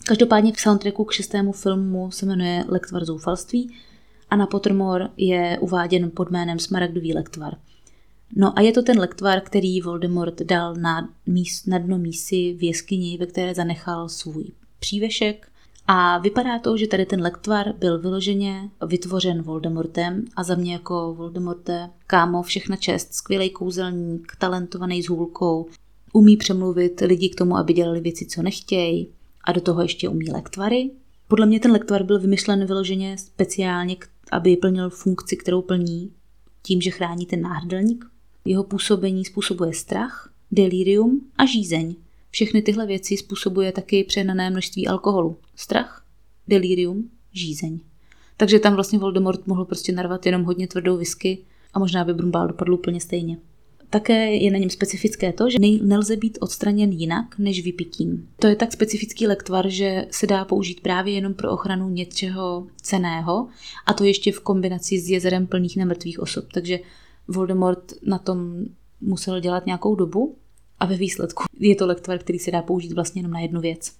Každopádně 0.07 0.53
v 0.53 0.59
soundtracku 0.59 1.05
k 1.05 1.11
šestému 1.11 1.51
filmu 1.51 2.11
se 2.11 2.25
jmenuje 2.25 2.65
Lektvar 2.67 3.05
zoufalství 3.05 3.73
a 4.29 4.35
na 4.35 4.47
Pottermore 4.47 5.09
je 5.17 5.57
uváděn 5.61 6.11
pod 6.11 6.31
jménem 6.31 6.59
Smaragdový 6.59 7.13
lektvar. 7.13 7.57
No 8.35 8.59
a 8.59 8.61
je 8.61 8.71
to 8.71 8.81
ten 8.81 8.99
lektvar, 8.99 9.41
který 9.41 9.81
Voldemort 9.81 10.41
dal 10.41 10.75
na, 10.75 11.09
míst, 11.25 11.67
na 11.67 11.77
dno 11.77 11.97
mísy 11.97 12.55
v 12.57 12.63
jeskyni, 12.63 13.17
ve 13.17 13.25
které 13.25 13.55
zanechal 13.55 14.09
svůj 14.09 14.45
přívešek 14.79 15.47
a 15.87 16.17
vypadá 16.17 16.59
to, 16.59 16.77
že 16.77 16.87
tady 16.87 17.05
ten 17.05 17.21
lektvar 17.21 17.73
byl 17.79 17.99
vyloženě 17.99 18.69
vytvořen 18.87 19.41
Voldemortem 19.41 20.25
a 20.35 20.43
za 20.43 20.55
mě 20.55 20.73
jako 20.73 21.13
Voldemorte, 21.17 21.89
kámo, 22.07 22.43
všechna 22.43 22.75
čest, 22.75 23.13
skvělý 23.13 23.49
kouzelník, 23.49 24.35
talentovaný 24.39 25.03
s 25.03 25.09
hůlkou, 25.09 25.67
umí 26.13 26.37
přemluvit 26.37 27.01
lidi 27.01 27.29
k 27.29 27.35
tomu, 27.35 27.57
aby 27.57 27.73
dělali 27.73 28.01
věci, 28.01 28.25
co 28.25 28.41
nechtějí 28.41 29.07
a 29.43 29.51
do 29.51 29.61
toho 29.61 29.81
ještě 29.81 30.09
umí 30.09 30.31
lektvary. 30.31 30.91
Podle 31.27 31.45
mě 31.45 31.59
ten 31.59 31.71
lektvar 31.71 32.03
byl 32.03 32.19
vymyšlen 32.19 32.65
vyloženě 32.65 33.17
speciálně, 33.17 33.95
aby 34.31 34.57
plnil 34.57 34.89
funkci, 34.89 35.37
kterou 35.37 35.61
plní 35.61 36.11
tím, 36.61 36.81
že 36.81 36.91
chrání 36.91 37.25
ten 37.25 37.41
náhrdelník. 37.41 38.05
Jeho 38.45 38.63
působení 38.63 39.25
způsobuje 39.25 39.73
strach, 39.73 40.33
delirium 40.51 41.21
a 41.37 41.45
žízeň. 41.45 41.95
Všechny 42.31 42.61
tyhle 42.61 42.85
věci 42.85 43.17
způsobuje 43.17 43.71
taky 43.71 44.03
přehnané 44.03 44.49
množství 44.49 44.87
alkoholu. 44.87 45.37
Strach, 45.55 46.05
delirium, 46.47 47.09
žízeň. 47.31 47.79
Takže 48.37 48.59
tam 48.59 48.73
vlastně 48.73 48.99
Voldemort 48.99 49.47
mohl 49.47 49.65
prostě 49.65 49.91
narvat 49.91 50.25
jenom 50.25 50.43
hodně 50.43 50.67
tvrdou 50.67 50.97
whisky 50.97 51.37
a 51.73 51.79
možná 51.79 52.05
by 52.05 52.13
Brumbál 52.13 52.47
dopadl 52.47 52.73
úplně 52.73 53.01
stejně. 53.01 53.37
Také 53.89 54.35
je 54.35 54.51
na 54.51 54.57
něm 54.57 54.69
specifické 54.69 55.33
to, 55.33 55.49
že 55.49 55.57
nelze 55.81 56.15
být 56.15 56.37
odstraněn 56.41 56.91
jinak 56.91 57.39
než 57.39 57.63
vypitím. 57.63 58.29
To 58.39 58.47
je 58.47 58.55
tak 58.55 58.73
specifický 58.73 59.27
lektvar, 59.27 59.69
že 59.69 60.05
se 60.11 60.27
dá 60.27 60.45
použít 60.45 60.81
právě 60.81 61.13
jenom 61.13 61.33
pro 61.33 61.51
ochranu 61.51 61.89
něčeho 61.89 62.67
ceného 62.81 63.47
a 63.85 63.93
to 63.93 64.03
ještě 64.03 64.31
v 64.31 64.39
kombinaci 64.39 64.99
s 64.99 65.09
jezerem 65.09 65.47
plných 65.47 65.77
nemrtvých 65.77 66.19
osob. 66.19 66.45
Takže 66.53 66.79
Voldemort 67.27 67.93
na 68.05 68.17
tom 68.17 68.65
musel 69.01 69.39
dělat 69.39 69.65
nějakou 69.65 69.95
dobu 69.95 70.35
a 70.79 70.85
ve 70.85 70.97
výsledku 70.97 71.43
je 71.59 71.75
to 71.75 71.85
lektvar, 71.85 72.17
který 72.17 72.39
se 72.39 72.51
dá 72.51 72.61
použít 72.61 72.93
vlastně 72.93 73.19
jenom 73.19 73.31
na 73.31 73.39
jednu 73.39 73.61
věc. 73.61 73.91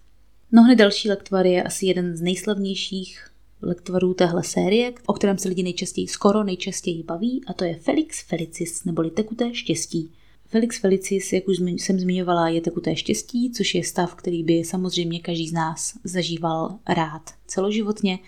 No 0.56 0.64
hned 0.64 0.76
další 0.76 1.10
lektvar 1.10 1.46
je 1.46 1.64
asi 1.64 1.86
jeden 1.86 2.18
z 2.18 2.22
nejslavnějších 2.22 3.28
lektvarů 3.62 4.14
téhle 4.14 4.44
série, 4.44 4.94
o 5.06 5.14
kterém 5.14 5.38
se 5.38 5.50
lidi 5.50 5.64
nejčastěji, 5.64 6.08
skoro 6.08 6.44
nejčastěji 6.44 7.04
baví, 7.04 7.42
a 7.48 7.54
to 7.54 7.64
je 7.64 7.76
Felix 7.76 8.24
Felicis, 8.28 8.84
neboli 8.84 9.12
tekuté 9.12 9.54
štěstí. 9.54 10.12
Felix 10.46 10.80
Felicis, 10.80 11.34
jak 11.34 11.48
už 11.48 11.58
jsem 11.60 12.00
zmiňovala, 12.00 12.50
je 12.50 12.62
tekuté 12.62 12.96
štěstí, 12.96 13.52
což 13.52 13.76
je 13.76 13.84
stav, 13.84 14.16
který 14.16 14.44
by 14.44 14.54
samozřejmě 14.64 15.20
každý 15.20 15.48
z 15.48 15.54
nás 15.54 15.94
zažíval 16.04 16.80
rád 16.90 17.22
celoživotně, 17.48 18.20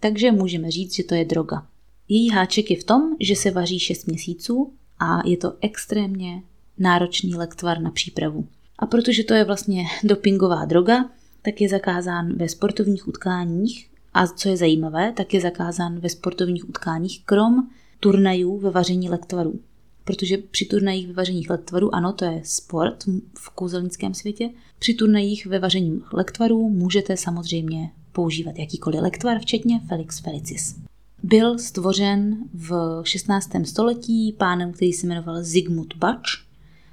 takže 0.00 0.32
můžeme 0.32 0.70
říct, 0.70 0.94
že 0.94 1.04
to 1.04 1.14
je 1.14 1.24
droga. 1.24 1.66
Její 2.08 2.30
háček 2.30 2.70
je 2.70 2.80
v 2.80 2.84
tom, 2.84 3.02
že 3.20 3.36
se 3.36 3.50
vaří 3.50 3.78
6 3.78 4.06
měsíců 4.06 4.72
a 4.98 5.28
je 5.28 5.36
to 5.36 5.52
extrémně 5.60 6.42
náročný 6.78 7.34
lektvar 7.34 7.80
na 7.80 7.90
přípravu. 7.90 8.48
A 8.78 8.86
protože 8.86 9.24
to 9.24 9.34
je 9.34 9.44
vlastně 9.44 9.84
dopingová 10.04 10.64
droga, 10.64 11.10
tak 11.42 11.60
je 11.60 11.68
zakázán 11.68 12.36
ve 12.36 12.48
sportovních 12.48 13.08
utkáních 13.08 13.90
a 14.14 14.26
co 14.26 14.48
je 14.48 14.56
zajímavé, 14.56 15.12
tak 15.16 15.34
je 15.34 15.40
zakázán 15.40 15.98
ve 15.98 16.08
sportovních 16.08 16.68
utkáních 16.68 17.24
krom 17.24 17.68
turnajů 18.00 18.58
ve 18.58 18.70
vaření 18.70 19.10
lektvarů. 19.10 19.60
Protože 20.04 20.38
při 20.38 20.64
turnajích 20.64 21.06
ve 21.06 21.12
vaření 21.12 21.46
lektvarů, 21.50 21.94
ano, 21.94 22.12
to 22.12 22.24
je 22.24 22.40
sport 22.44 23.04
v 23.38 23.50
kouzelnickém 23.50 24.14
světě, 24.14 24.50
při 24.78 24.94
turnajích 24.94 25.46
ve 25.46 25.58
vaření 25.58 26.02
lektvarů 26.12 26.68
můžete 26.68 27.16
samozřejmě 27.16 27.90
používat 28.12 28.58
jakýkoliv 28.58 29.00
lektvar, 29.00 29.38
včetně 29.38 29.80
Felix 29.88 30.18
Felicis. 30.20 30.76
Byl 31.22 31.58
stvořen 31.58 32.36
v 32.54 33.00
16. 33.04 33.50
století 33.64 34.32
pánem, 34.32 34.72
který 34.72 34.92
se 34.92 35.06
jmenoval 35.06 35.42
Zygmunt 35.42 35.96
Bač 35.96 36.44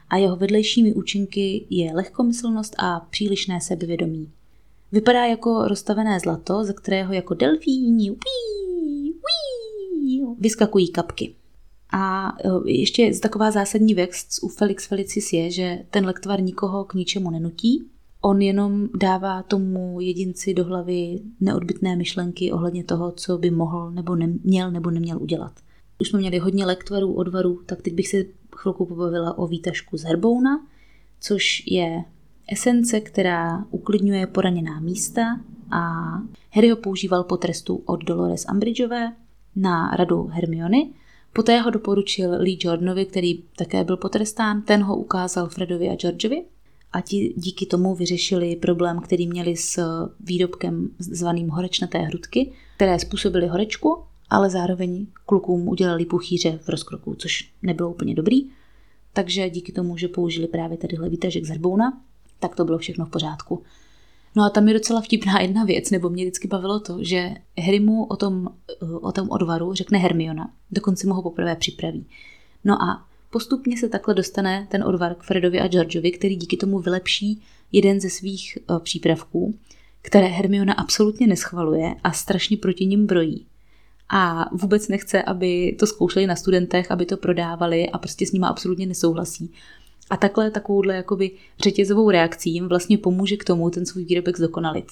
a 0.10 0.18
jeho 0.18 0.36
vedlejšími 0.36 0.94
účinky 0.94 1.66
je 1.70 1.94
lehkomyslnost 1.94 2.76
a 2.78 3.00
přílišné 3.00 3.62
sebevědomí. 3.62 4.32
Vypadá 4.92 5.26
jako 5.26 5.68
rozstavené 5.68 6.20
zlato, 6.20 6.64
ze 6.64 6.74
kterého 6.74 7.14
jako 7.14 7.34
delfíni 7.34 8.16
vyskakují 10.40 10.92
kapky. 10.92 11.36
A 11.94 12.34
e, 12.46 12.72
ještě 12.72 13.12
taková 13.20 13.52
zásadní 13.52 13.94
věc 13.94 14.14
u 14.42 14.48
Felix 14.48 14.88
Felicis 14.88 15.34
je, 15.34 15.52
že 15.52 15.80
ten 15.92 16.06
lektvar 16.06 16.42
nikoho 16.42 16.84
k 16.84 16.94
ničemu 16.94 17.30
nenutí, 17.32 17.90
on 18.22 18.42
jenom 18.42 18.88
dává 18.98 19.44
tomu 19.44 20.02
jedinci 20.02 20.54
do 20.54 20.64
hlavy 20.64 21.20
neodbitné 21.40 21.96
myšlenky 21.96 22.52
ohledně 22.52 22.84
toho, 22.84 23.12
co 23.12 23.38
by 23.38 23.52
mohl 23.52 23.92
nebo 23.92 24.16
neměl 24.16 24.72
nebo 24.72 24.92
neměl 24.92 25.22
udělat. 25.22 25.52
Už 26.00 26.10
jsme 26.10 26.20
měli 26.20 26.38
hodně 26.38 26.66
lektvarů, 26.66 27.14
odvarů, 27.14 27.62
tak 27.66 27.82
teď 27.82 27.94
bych 27.94 28.08
se 28.08 28.18
chvilku 28.56 28.86
pobavila 28.86 29.38
o 29.38 29.48
výtažku 29.48 29.98
z 29.98 30.04
herbouna, 30.04 30.68
což 31.22 31.64
je 31.68 32.04
esence, 32.52 33.02
která 33.02 33.66
uklidňuje 33.72 34.28
poraněná 34.28 34.80
místa 34.80 35.40
a 35.72 35.82
Harry 36.52 36.70
ho 36.70 36.76
používal 36.76 37.24
po 37.24 37.38
trestu 37.38 37.82
od 37.86 38.04
Dolores 38.04 38.46
Umbridgeové 38.52 39.14
na 39.56 39.96
radu 39.96 40.24
Hermiony. 40.24 40.90
Poté 41.34 41.60
ho 41.60 41.70
doporučil 41.70 42.32
Lee 42.40 42.58
Jordanovi, 42.62 43.06
který 43.06 43.44
také 43.56 43.84
byl 43.84 43.98
potrestán, 43.98 44.62
ten 44.62 44.84
ho 44.84 44.96
ukázal 44.96 45.50
Fredovi 45.50 45.90
a 45.90 45.96
Georgeovi 45.96 46.44
a 46.94 47.02
ti 47.02 47.34
díky 47.38 47.66
tomu 47.66 47.96
vyřešili 47.96 48.56
problém, 48.56 49.00
který 49.00 49.28
měli 49.28 49.56
s 49.58 49.84
výrobkem 50.20 50.90
zvaným 51.00 51.50
horečnaté 51.50 51.98
hrudky, 51.98 52.52
které 52.76 53.00
způsobily 53.00 53.48
horečku, 53.48 54.04
ale 54.30 54.50
zároveň 54.50 55.08
klukům 55.26 55.68
udělali 55.68 56.06
puchýře 56.06 56.60
v 56.62 56.70
rozkroku, 56.70 57.16
což 57.16 57.52
nebylo 57.62 57.90
úplně 57.90 58.16
dobrý. 58.16 58.50
Takže 59.14 59.50
díky 59.50 59.72
tomu, 59.72 59.98
že 59.98 60.08
použili 60.08 60.48
právě 60.48 60.78
tadyhle 60.78 61.10
výtažek 61.10 61.46
z 61.46 61.50
herbouna, 61.50 62.02
tak 62.40 62.56
to 62.56 62.66
bylo 62.66 62.78
všechno 62.78 63.06
v 63.06 63.10
pořádku. 63.10 63.64
No 64.36 64.44
a 64.44 64.50
tam 64.50 64.68
je 64.68 64.74
docela 64.74 65.02
vtipná 65.02 65.42
jedna 65.42 65.64
věc, 65.64 65.92
nebo 65.92 66.10
mě 66.10 66.24
vždycky 66.24 66.48
bavilo 66.48 66.80
to, 66.80 66.98
že 67.02 67.32
Harry 67.60 67.80
mu 67.80 68.06
o 68.06 68.16
tom, 68.16 68.48
o 69.02 69.12
tom 69.12 69.30
odvaru 69.30 69.74
řekne 69.74 69.98
Hermiona, 69.98 70.50
dokonce 70.72 71.08
mu 71.08 71.14
ho 71.14 71.22
poprvé 71.22 71.56
připraví. 71.56 72.06
No 72.64 72.84
a 72.84 73.06
postupně 73.30 73.78
se 73.78 73.90
takhle 73.90 74.14
dostane 74.14 74.68
ten 74.72 74.84
odvar 74.84 75.16
k 75.16 75.24
Fredovi 75.24 75.60
a 75.60 75.68
Georgeovi, 75.68 76.12
který 76.12 76.36
díky 76.36 76.58
tomu 76.58 76.80
vylepší 76.80 77.42
jeden 77.72 78.00
ze 78.00 78.10
svých 78.10 78.58
eh, 78.58 78.80
přípravků, 78.80 79.56
které 80.02 80.28
Hermiona 80.28 80.74
absolutně 80.74 81.28
neschvaluje 81.28 81.96
a 82.04 82.12
strašně 82.12 82.58
proti 82.58 82.86
ním 82.86 83.08
brojí. 83.08 83.46
A 84.10 84.46
vůbec 84.56 84.88
nechce, 84.88 85.24
aby 85.24 85.76
to 85.80 85.88
zkoušeli 85.88 86.28
na 86.28 86.36
studentech, 86.36 86.92
aby 86.92 87.06
to 87.06 87.18
prodávali 87.18 87.90
a 87.90 87.98
prostě 87.98 88.28
s 88.28 88.32
nimi 88.32 88.46
absolutně 88.50 88.86
nesouhlasí. 88.86 89.52
A 90.10 90.18
takhle 90.18 90.52
takovouhle 90.52 90.96
jakoby 90.96 91.32
řetězovou 91.60 92.10
reakcí 92.10 92.54
jim 92.54 92.68
vlastně 92.68 92.98
pomůže 92.98 93.38
k 93.38 93.44
tomu 93.44 93.70
ten 93.70 93.86
svůj 93.86 94.04
výrobek 94.04 94.38
zdokonalit. 94.38 94.86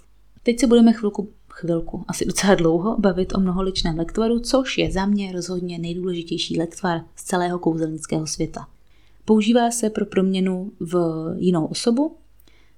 Teď 0.44 0.60
se 0.60 0.68
budeme 0.68 0.94
chvilku 0.94 1.30
chvilku, 1.60 2.06
asi 2.08 2.26
docela 2.26 2.56
dlouho, 2.56 2.98
bavit 3.00 3.36
o 3.36 3.40
mnoholičném 3.40 3.98
lektvaru, 3.98 4.40
což 4.40 4.78
je 4.78 4.92
za 4.92 5.06
mě 5.06 5.32
rozhodně 5.32 5.80
nejdůležitější 5.80 6.60
lektvar 6.60 7.02
z 7.16 7.24
celého 7.24 7.60
kouzelnického 7.60 8.28
světa. 8.28 8.68
Používá 9.26 9.72
se 9.72 9.90
pro 9.90 10.06
proměnu 10.06 10.72
v 10.80 10.96
jinou 11.38 11.66
osobu, 11.66 12.16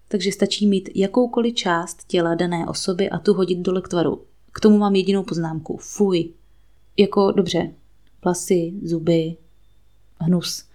takže 0.08 0.32
stačí 0.32 0.68
mít 0.68 0.90
jakoukoliv 0.96 1.56
část 1.56 2.08
těla 2.08 2.36
dané 2.36 2.68
osoby 2.68 3.10
a 3.10 3.20
tu 3.20 3.34
hodit 3.34 3.60
do 3.60 3.74
lektvaru. 3.74 4.22
K 4.52 4.60
tomu 4.60 4.78
mám 4.78 4.96
jedinou 4.96 5.24
poznámku. 5.24 5.78
Fuj. 5.78 6.30
Jako 6.98 7.32
dobře, 7.32 7.74
vlasy, 8.24 8.74
zuby, 8.84 9.36
hnus. 10.20 10.69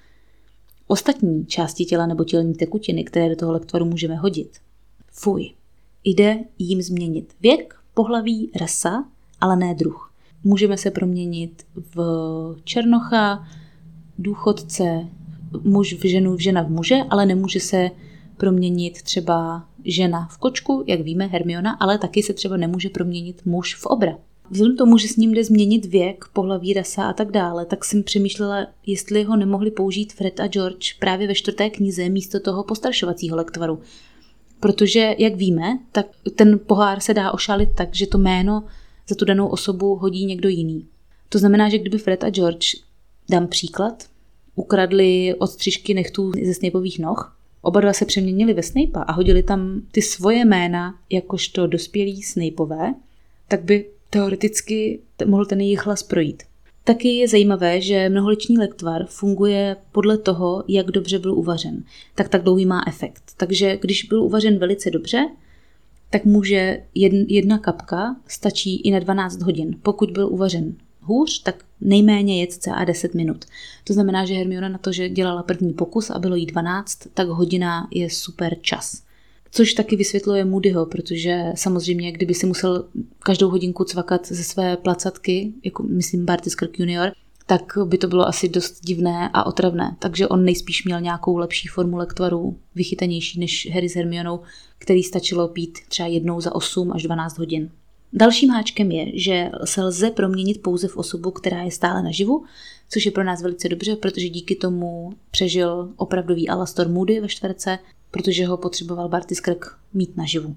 Ostatní 0.86 1.46
části 1.46 1.84
těla 1.84 2.06
nebo 2.06 2.24
tělní 2.24 2.54
tekutiny, 2.54 3.04
které 3.04 3.28
do 3.28 3.36
toho 3.36 3.52
lektvaru 3.52 3.84
můžeme 3.84 4.16
hodit. 4.16 4.58
Fuj. 5.12 5.50
Jde 6.04 6.38
jim 6.58 6.82
změnit 6.82 7.34
věk, 7.40 7.74
pohlaví, 7.94 8.50
rasa, 8.60 9.04
ale 9.40 9.56
ne 9.56 9.74
druh. 9.74 10.12
Můžeme 10.44 10.76
se 10.76 10.90
proměnit 10.90 11.66
v 11.94 11.96
černocha, 12.64 13.48
důchodce, 14.18 15.08
muž 15.62 15.94
v 15.94 16.08
ženu, 16.08 16.36
v 16.36 16.40
žena 16.40 16.62
v 16.62 16.70
muže, 16.70 16.96
ale 17.10 17.26
nemůže 17.26 17.60
se 17.60 17.90
proměnit 18.36 19.02
třeba 19.02 19.68
žena 19.84 20.28
v 20.30 20.38
kočku, 20.38 20.84
jak 20.86 21.00
víme, 21.00 21.26
Hermiona, 21.26 21.72
ale 21.72 21.98
taky 21.98 22.22
se 22.22 22.32
třeba 22.32 22.56
nemůže 22.56 22.88
proměnit 22.88 23.46
muž 23.46 23.74
v 23.74 23.86
obra. 23.86 24.18
Vzhledem 24.50 24.76
tomu, 24.76 24.98
že 24.98 25.08
s 25.08 25.16
ním 25.16 25.34
jde 25.34 25.44
změnit 25.44 25.84
věk, 25.86 26.24
pohlaví, 26.32 26.72
rasa 26.72 27.04
a 27.04 27.12
tak 27.12 27.30
dále, 27.30 27.66
tak 27.66 27.84
jsem 27.84 28.02
přemýšlela, 28.02 28.66
jestli 28.86 29.22
ho 29.22 29.36
nemohli 29.36 29.70
použít 29.70 30.12
Fred 30.12 30.40
a 30.40 30.46
George 30.46 30.92
právě 30.98 31.28
ve 31.28 31.34
čtvrté 31.34 31.70
knize 31.70 32.08
místo 32.08 32.40
toho 32.40 32.64
postrašovacího 32.64 33.36
lektvaru. 33.36 33.80
Protože, 34.60 35.14
jak 35.18 35.34
víme, 35.34 35.78
tak 35.92 36.06
ten 36.36 36.60
pohár 36.66 37.00
se 37.00 37.14
dá 37.14 37.32
ošalit 37.32 37.68
tak, 37.74 37.94
že 37.94 38.06
to 38.06 38.18
jméno 38.18 38.64
za 39.08 39.14
tu 39.14 39.24
danou 39.24 39.46
osobu 39.46 39.94
hodí 39.94 40.26
někdo 40.26 40.48
jiný. 40.48 40.86
To 41.28 41.38
znamená, 41.38 41.68
že 41.68 41.78
kdyby 41.78 41.98
Fred 41.98 42.24
a 42.24 42.30
George, 42.30 42.74
dám 43.30 43.46
příklad, 43.46 44.04
ukradli 44.54 45.34
odstřižky 45.38 45.94
nechtů 45.94 46.32
ze 46.44 46.54
Snapeových 46.54 46.98
noh, 46.98 47.36
oba 47.62 47.80
dva 47.80 47.92
se 47.92 48.04
přeměnili 48.04 48.54
ve 48.54 48.62
Snape'a 48.62 49.02
a 49.02 49.12
hodili 49.12 49.42
tam 49.42 49.82
ty 49.92 50.02
svoje 50.02 50.44
jména 50.44 50.94
jakožto 51.10 51.66
dospělí 51.66 52.22
Snapeové, 52.22 52.94
tak 53.48 53.64
by 53.64 53.90
teoreticky 54.14 55.00
mohl 55.24 55.44
ten 55.44 55.60
jejich 55.60 55.86
hlas 55.86 56.02
projít. 56.02 56.42
Taky 56.84 57.08
je 57.08 57.28
zajímavé, 57.28 57.80
že 57.80 58.08
mnoholičný 58.08 58.58
lektvar 58.58 59.06
funguje 59.06 59.76
podle 59.92 60.18
toho, 60.18 60.64
jak 60.68 60.86
dobře 60.86 61.18
byl 61.18 61.34
uvařen. 61.34 61.84
Tak 62.14 62.28
tak 62.28 62.42
dlouhý 62.42 62.66
má 62.66 62.82
efekt. 62.88 63.22
Takže 63.36 63.76
když 63.76 64.04
byl 64.04 64.22
uvařen 64.22 64.58
velice 64.58 64.90
dobře, 64.90 65.28
tak 66.10 66.24
může 66.24 66.82
jedna 67.28 67.58
kapka 67.58 68.16
stačí 68.28 68.76
i 68.80 68.90
na 68.90 68.98
12 68.98 69.42
hodin. 69.42 69.76
Pokud 69.82 70.10
byl 70.10 70.28
uvařen 70.32 70.74
hůř, 71.00 71.42
tak 71.42 71.64
nejméně 71.80 72.40
jet 72.40 72.68
a 72.74 72.84
10 72.84 73.14
minut. 73.14 73.44
To 73.84 73.92
znamená, 73.92 74.24
že 74.24 74.34
Hermiona 74.34 74.68
na 74.68 74.78
to, 74.78 74.92
že 74.92 75.08
dělala 75.08 75.42
první 75.42 75.72
pokus 75.72 76.10
a 76.10 76.18
bylo 76.18 76.36
jí 76.36 76.46
12, 76.46 76.98
tak 77.14 77.28
hodina 77.28 77.88
je 77.90 78.10
super 78.10 78.56
čas. 78.60 79.03
Což 79.56 79.72
taky 79.72 79.96
vysvětluje 79.96 80.44
Moodyho, 80.44 80.86
protože 80.86 81.44
samozřejmě, 81.54 82.12
kdyby 82.12 82.34
si 82.34 82.46
musel 82.46 82.88
každou 83.18 83.50
hodinku 83.50 83.84
cvakat 83.84 84.26
ze 84.26 84.44
své 84.44 84.76
placatky, 84.76 85.52
jako 85.64 85.82
myslím 85.82 86.24
Barty 86.24 86.50
Skirk 86.50 86.78
junior, 86.78 87.12
tak 87.46 87.78
by 87.84 87.98
to 87.98 88.08
bylo 88.08 88.28
asi 88.28 88.48
dost 88.48 88.84
divné 88.84 89.30
a 89.32 89.46
otravné. 89.46 89.96
Takže 89.98 90.28
on 90.28 90.44
nejspíš 90.44 90.84
měl 90.84 91.00
nějakou 91.00 91.36
lepší 91.36 91.68
formu 91.68 91.96
lektvaru, 91.96 92.56
vychytanější 92.74 93.40
než 93.40 93.70
Harry 93.74 93.88
s 93.88 93.94
Hermionou, 93.94 94.40
který 94.78 95.02
stačilo 95.02 95.48
pít 95.48 95.78
třeba 95.88 96.08
jednou 96.08 96.40
za 96.40 96.54
8 96.54 96.92
až 96.92 97.02
12 97.02 97.38
hodin. 97.38 97.70
Dalším 98.12 98.50
háčkem 98.50 98.90
je, 98.90 99.18
že 99.18 99.50
se 99.64 99.82
lze 99.82 100.10
proměnit 100.10 100.62
pouze 100.62 100.88
v 100.88 100.96
osobu, 100.96 101.30
která 101.30 101.62
je 101.62 101.70
stále 101.70 102.02
naživu, 102.02 102.44
což 102.90 103.06
je 103.06 103.12
pro 103.12 103.24
nás 103.24 103.42
velice 103.42 103.68
dobře, 103.68 103.96
protože 103.96 104.28
díky 104.28 104.54
tomu 104.54 105.12
přežil 105.30 105.92
opravdový 105.96 106.48
Alastor 106.48 106.88
Moody 106.88 107.20
ve 107.20 107.28
čtverce, 107.28 107.78
protože 108.14 108.46
ho 108.46 108.56
potřeboval 108.56 109.08
Barty 109.08 109.34
Skrk 109.34 109.78
mít 109.94 110.16
naživu. 110.16 110.56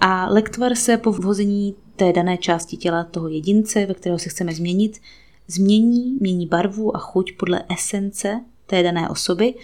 A 0.00 0.28
lektvar 0.28 0.74
se 0.74 0.96
po 0.96 1.12
vhození 1.12 1.74
té 1.96 2.12
dané 2.12 2.38
části 2.38 2.76
těla 2.76 3.04
toho 3.04 3.28
jedince, 3.28 3.86
ve 3.86 3.94
kterého 3.94 4.18
se 4.18 4.28
chceme 4.28 4.54
změnit, 4.54 5.00
změní, 5.48 6.16
mění 6.20 6.46
barvu 6.46 6.96
a 6.96 6.98
chuť 6.98 7.32
podle 7.36 7.64
esence 7.68 8.40
té 8.66 8.82
dané 8.82 9.08
osoby, 9.08 9.54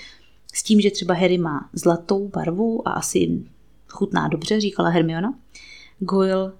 s 0.54 0.62
tím, 0.62 0.80
že 0.80 0.90
třeba 0.90 1.14
Harry 1.14 1.38
má 1.38 1.70
zlatou 1.72 2.28
barvu 2.28 2.88
a 2.88 2.92
asi 2.92 3.44
chutná 3.88 4.28
dobře, 4.28 4.60
říkala 4.60 4.88
Hermiona. 4.88 5.38
Goyle 5.98 6.52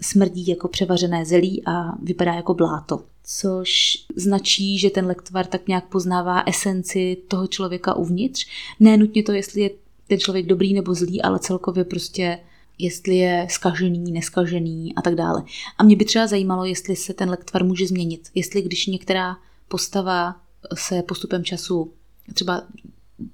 smrdí 0.00 0.46
jako 0.46 0.68
převařené 0.68 1.24
zelí 1.24 1.62
a 1.66 1.98
vypadá 2.02 2.34
jako 2.34 2.54
bláto. 2.54 3.04
Což 3.24 3.92
značí, 4.16 4.78
že 4.78 4.90
ten 4.90 5.06
lektvar 5.06 5.46
tak 5.46 5.68
nějak 5.68 5.88
poznává 5.88 6.42
esenci 6.46 7.16
toho 7.28 7.46
člověka 7.46 7.94
uvnitř. 7.94 8.46
Ne 8.80 8.96
nutně 8.96 9.22
to, 9.22 9.32
jestli 9.32 9.60
je 9.60 9.70
ten 10.08 10.18
člověk 10.18 10.46
dobrý 10.46 10.74
nebo 10.74 10.94
zlý, 10.94 11.22
ale 11.22 11.38
celkově 11.38 11.84
prostě 11.84 12.38
jestli 12.78 13.16
je 13.16 13.46
skažený, 13.50 14.12
neskažený 14.12 14.94
a 14.94 15.02
tak 15.02 15.14
dále. 15.14 15.42
A 15.78 15.84
mě 15.84 15.96
by 15.96 16.04
třeba 16.04 16.26
zajímalo, 16.26 16.64
jestli 16.64 16.96
se 16.96 17.14
ten 17.14 17.30
lektvar 17.30 17.64
může 17.64 17.86
změnit. 17.86 18.28
Jestli 18.34 18.62
když 18.62 18.86
některá 18.86 19.36
postava 19.68 20.36
se 20.74 21.02
postupem 21.02 21.44
času, 21.44 21.92
třeba 22.34 22.62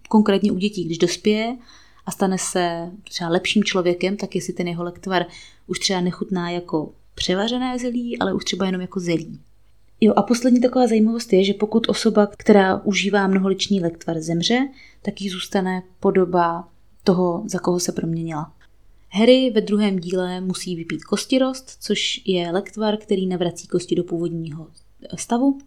konkrétně 0.08 0.52
u 0.52 0.58
dětí, 0.58 0.84
když 0.84 0.98
dospěje 0.98 1.56
a 2.06 2.10
stane 2.10 2.38
se 2.38 2.90
třeba 3.04 3.30
lepším 3.30 3.64
člověkem, 3.64 4.16
tak 4.16 4.34
jestli 4.34 4.52
ten 4.52 4.68
jeho 4.68 4.84
lektvar 4.84 5.26
už 5.66 5.78
třeba 5.78 6.00
nechutná 6.00 6.50
jako 6.50 6.92
převařené 7.14 7.78
zelí, 7.78 8.18
ale 8.18 8.34
už 8.34 8.44
třeba 8.44 8.66
jenom 8.66 8.80
jako 8.80 9.00
zelí. 9.00 9.40
Jo 10.00 10.12
a 10.16 10.22
poslední 10.22 10.60
taková 10.60 10.86
zajímavost 10.86 11.32
je, 11.32 11.44
že 11.44 11.54
pokud 11.54 11.88
osoba, 11.88 12.26
která 12.26 12.80
užívá 12.84 13.26
mnoholiční 13.26 13.80
lektvar, 13.80 14.20
zemře, 14.20 14.58
tak 15.02 15.20
jí 15.20 15.28
zůstane 15.28 15.82
podoba 16.00 16.68
toho, 17.04 17.42
za 17.46 17.58
koho 17.58 17.80
se 17.80 17.92
proměnila. 17.92 18.52
Harry 19.10 19.50
ve 19.50 19.60
druhém 19.60 19.98
díle 19.98 20.40
musí 20.40 20.76
vypít 20.76 21.04
kostirost, 21.04 21.76
což 21.80 22.22
je 22.24 22.50
lektvar, 22.50 22.96
který 22.96 23.26
navrací 23.26 23.68
kosti 23.68 23.94
do 23.94 24.04
původního 24.04 24.66
stavu. 25.16 25.58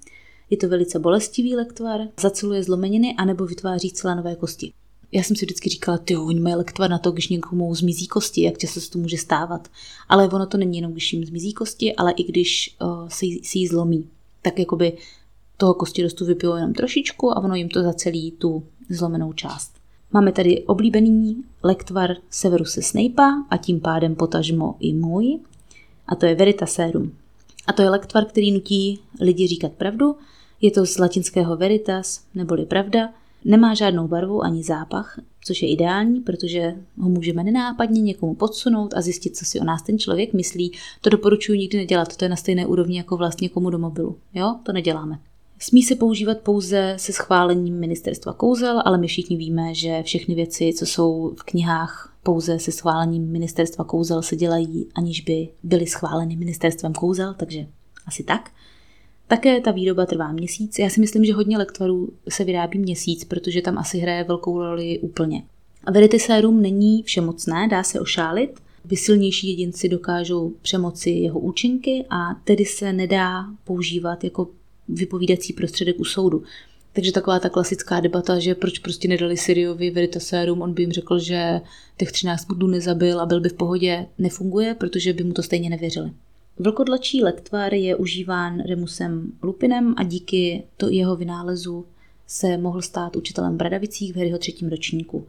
Je 0.50 0.58
to 0.58 0.70
velice 0.70 1.00
bolestivý 1.00 1.56
lektvar, 1.56 2.02
zaceluje 2.22 2.64
zlomeniny 2.64 3.16
anebo 3.18 3.46
vytváří 3.46 3.92
celé 3.92 4.16
nové 4.16 4.36
kosti. 4.36 4.74
Já 5.12 5.24
jsem 5.24 5.36
si 5.36 5.46
vždycky 5.46 5.70
říkala, 5.70 5.98
ty 5.98 6.18
oni 6.18 6.40
mají 6.40 6.56
lektvar 6.56 6.90
na 6.90 6.98
to, 7.00 7.12
když 7.12 7.28
někomu 7.28 7.76
zmizí 7.76 8.08
kosti, 8.08 8.42
jak 8.42 8.58
často 8.58 8.82
se 8.82 8.92
to 8.92 9.00
může 9.00 9.18
stávat. 9.18 9.68
Ale 10.10 10.30
ono 10.30 10.46
to 10.46 10.58
není 10.58 10.78
jenom, 10.78 10.92
když 10.92 11.14
jim 11.14 11.26
zmizí 11.26 11.54
kosti, 11.54 11.96
ale 11.96 12.12
i 12.12 12.24
když 12.24 12.76
uh, 12.82 13.08
si, 13.08 13.40
si 13.44 13.60
ji 13.60 13.68
zlomí. 13.68 14.10
Tak 14.48 14.60
jakoby 14.60 14.98
toho 15.58 15.74
kostirostu 15.74 16.26
vypijou 16.26 16.56
jenom 16.56 16.74
trošičku 16.74 17.32
a 17.32 17.44
ono 17.44 17.56
jim 17.56 17.70
to 17.70 17.84
zacelí 17.84 18.32
tu 18.32 18.64
zlomenou 18.90 19.34
část. 19.34 19.74
Máme 20.12 20.32
tady 20.32 20.64
oblíbený 20.64 21.44
lektvar 21.64 22.16
Severuse 22.30 22.82
Snape'a 22.82 23.46
a 23.50 23.58
tím 23.58 23.80
pádem 23.80 24.16
potažmo 24.16 24.76
i 24.80 24.94
můj. 24.94 25.40
A 26.08 26.16
to 26.16 26.26
je 26.26 26.36
Veritaserum. 26.36 27.12
A 27.68 27.74
to 27.74 27.82
je 27.82 27.90
lektvar, 27.90 28.26
který 28.26 28.52
nutí 28.52 29.00
lidi 29.22 29.48
říkat 29.48 29.72
pravdu. 29.72 30.16
Je 30.62 30.72
to 30.72 30.86
z 30.86 30.98
latinského 30.98 31.58
veritas, 31.58 32.24
neboli 32.36 32.66
pravda. 32.66 33.14
Nemá 33.46 33.74
žádnou 33.74 34.08
barvu 34.08 34.44
ani 34.44 34.64
zápach, 34.64 35.20
což 35.48 35.62
je 35.62 35.70
ideální, 35.70 36.22
protože 36.22 36.76
ho 36.98 37.10
můžeme 37.10 37.44
nenápadně 37.44 38.02
někomu 38.02 38.36
podsunout 38.36 38.94
a 38.94 39.02
zjistit, 39.02 39.38
co 39.38 39.46
si 39.46 39.60
o 39.60 39.64
nás 39.64 39.82
ten 39.82 40.00
člověk 40.00 40.34
myslí. 40.34 40.72
To 41.02 41.10
doporučuji 41.10 41.60
nikdy 41.60 41.78
nedělat, 41.78 42.18
to 42.18 42.26
je 42.26 42.30
na 42.30 42.36
stejné 42.36 42.66
úrovni 42.66 42.98
jako 42.98 43.18
vlastně 43.18 43.50
komu 43.50 43.70
do 43.70 43.80
mobilu. 43.80 44.18
Jo, 44.34 44.56
to 44.64 44.72
neděláme. 44.72 45.20
Smí 45.60 45.84
se 45.84 45.96
používat 45.96 46.38
pouze 46.38 46.94
se 46.98 47.14
schválením 47.14 47.80
ministerstva 47.80 48.34
kouzel, 48.34 48.82
ale 48.86 48.98
my 48.98 49.08
všichni 49.08 49.38
víme, 49.38 49.74
že 49.74 50.04
všechny 50.04 50.36
věci, 50.36 50.74
co 50.74 50.86
jsou 50.86 51.34
v 51.40 51.44
knihách 51.44 52.14
pouze 52.24 52.60
se 52.60 52.72
schválením 52.72 53.32
ministerstva 53.32 53.84
kouzel, 53.84 54.22
se 54.22 54.36
dělají, 54.36 54.88
aniž 54.96 55.22
by 55.22 55.50
byly 55.64 55.88
schváleny 55.88 56.36
ministerstvem 56.36 56.94
kouzel, 56.94 57.34
takže 57.34 57.68
asi 58.06 58.24
tak. 58.24 58.52
Také 59.28 59.62
ta 59.62 59.72
výroba 59.72 60.06
trvá 60.06 60.32
měsíc. 60.32 60.80
Já 60.80 60.90
si 60.90 61.00
myslím, 61.00 61.26
že 61.26 61.34
hodně 61.34 61.58
lektvarů 61.58 62.10
se 62.30 62.44
vyrábí 62.44 62.80
měsíc, 62.80 63.24
protože 63.24 63.62
tam 63.62 63.78
asi 63.78 63.98
hraje 63.98 64.24
velkou 64.24 64.64
roli 64.64 65.00
úplně. 65.00 65.44
A 65.84 65.92
Veritiserum 65.92 66.62
není 66.62 67.04
všemocné, 67.04 67.68
dá 67.68 67.84
se 67.84 68.00
ošálit, 68.00 68.60
aby 68.86 68.96
silnější 68.96 69.50
jedinci 69.50 69.90
dokážou 69.90 70.54
přemoci 70.62 71.10
jeho 71.10 71.40
účinky 71.40 72.06
a 72.10 72.34
tedy 72.44 72.66
se 72.66 72.94
nedá 72.94 73.46
používat 73.64 74.24
jako 74.24 74.48
vypovídací 74.88 75.54
prostředek 75.54 76.00
u 76.00 76.06
soudu. 76.06 76.44
Takže 76.94 77.12
taková 77.12 77.40
ta 77.40 77.50
klasická 77.50 78.00
debata, 78.00 78.40
že 78.40 78.56
proč 78.56 78.80
prostě 78.80 79.08
nedali 79.08 79.38
Siriovi 79.38 79.90
Veritaserum, 79.90 80.62
on 80.62 80.74
by 80.74 80.84
jim 80.84 80.92
řekl, 80.92 81.20
že 81.20 81.62
těch 81.98 82.12
13 82.12 82.46
budů 82.46 82.68
nezabil 82.68 83.20
a 83.20 83.26
byl 83.26 83.40
by 83.40 83.50
v 83.50 83.54
pohodě, 83.54 84.06
nefunguje, 84.18 84.74
protože 84.74 85.14
by 85.14 85.24
mu 85.24 85.34
to 85.34 85.44
stejně 85.44 85.70
nevěřili. 85.70 86.12
Vlkodlačí 86.60 87.24
lektvar 87.24 87.74
je 87.74 87.96
užíván 87.96 88.60
Remusem 88.60 89.32
Lupinem 89.44 89.94
a 89.98 90.04
díky 90.04 90.64
to 90.78 90.90
jeho 90.90 91.16
vynálezu 91.16 91.86
se 92.28 92.58
mohl 92.58 92.82
stát 92.82 93.16
učitelem 93.16 93.58
Bradavicích 93.58 94.14
v 94.14 94.16
Harryho 94.16 94.38
třetím 94.38 94.70
ročníku. 94.70 95.28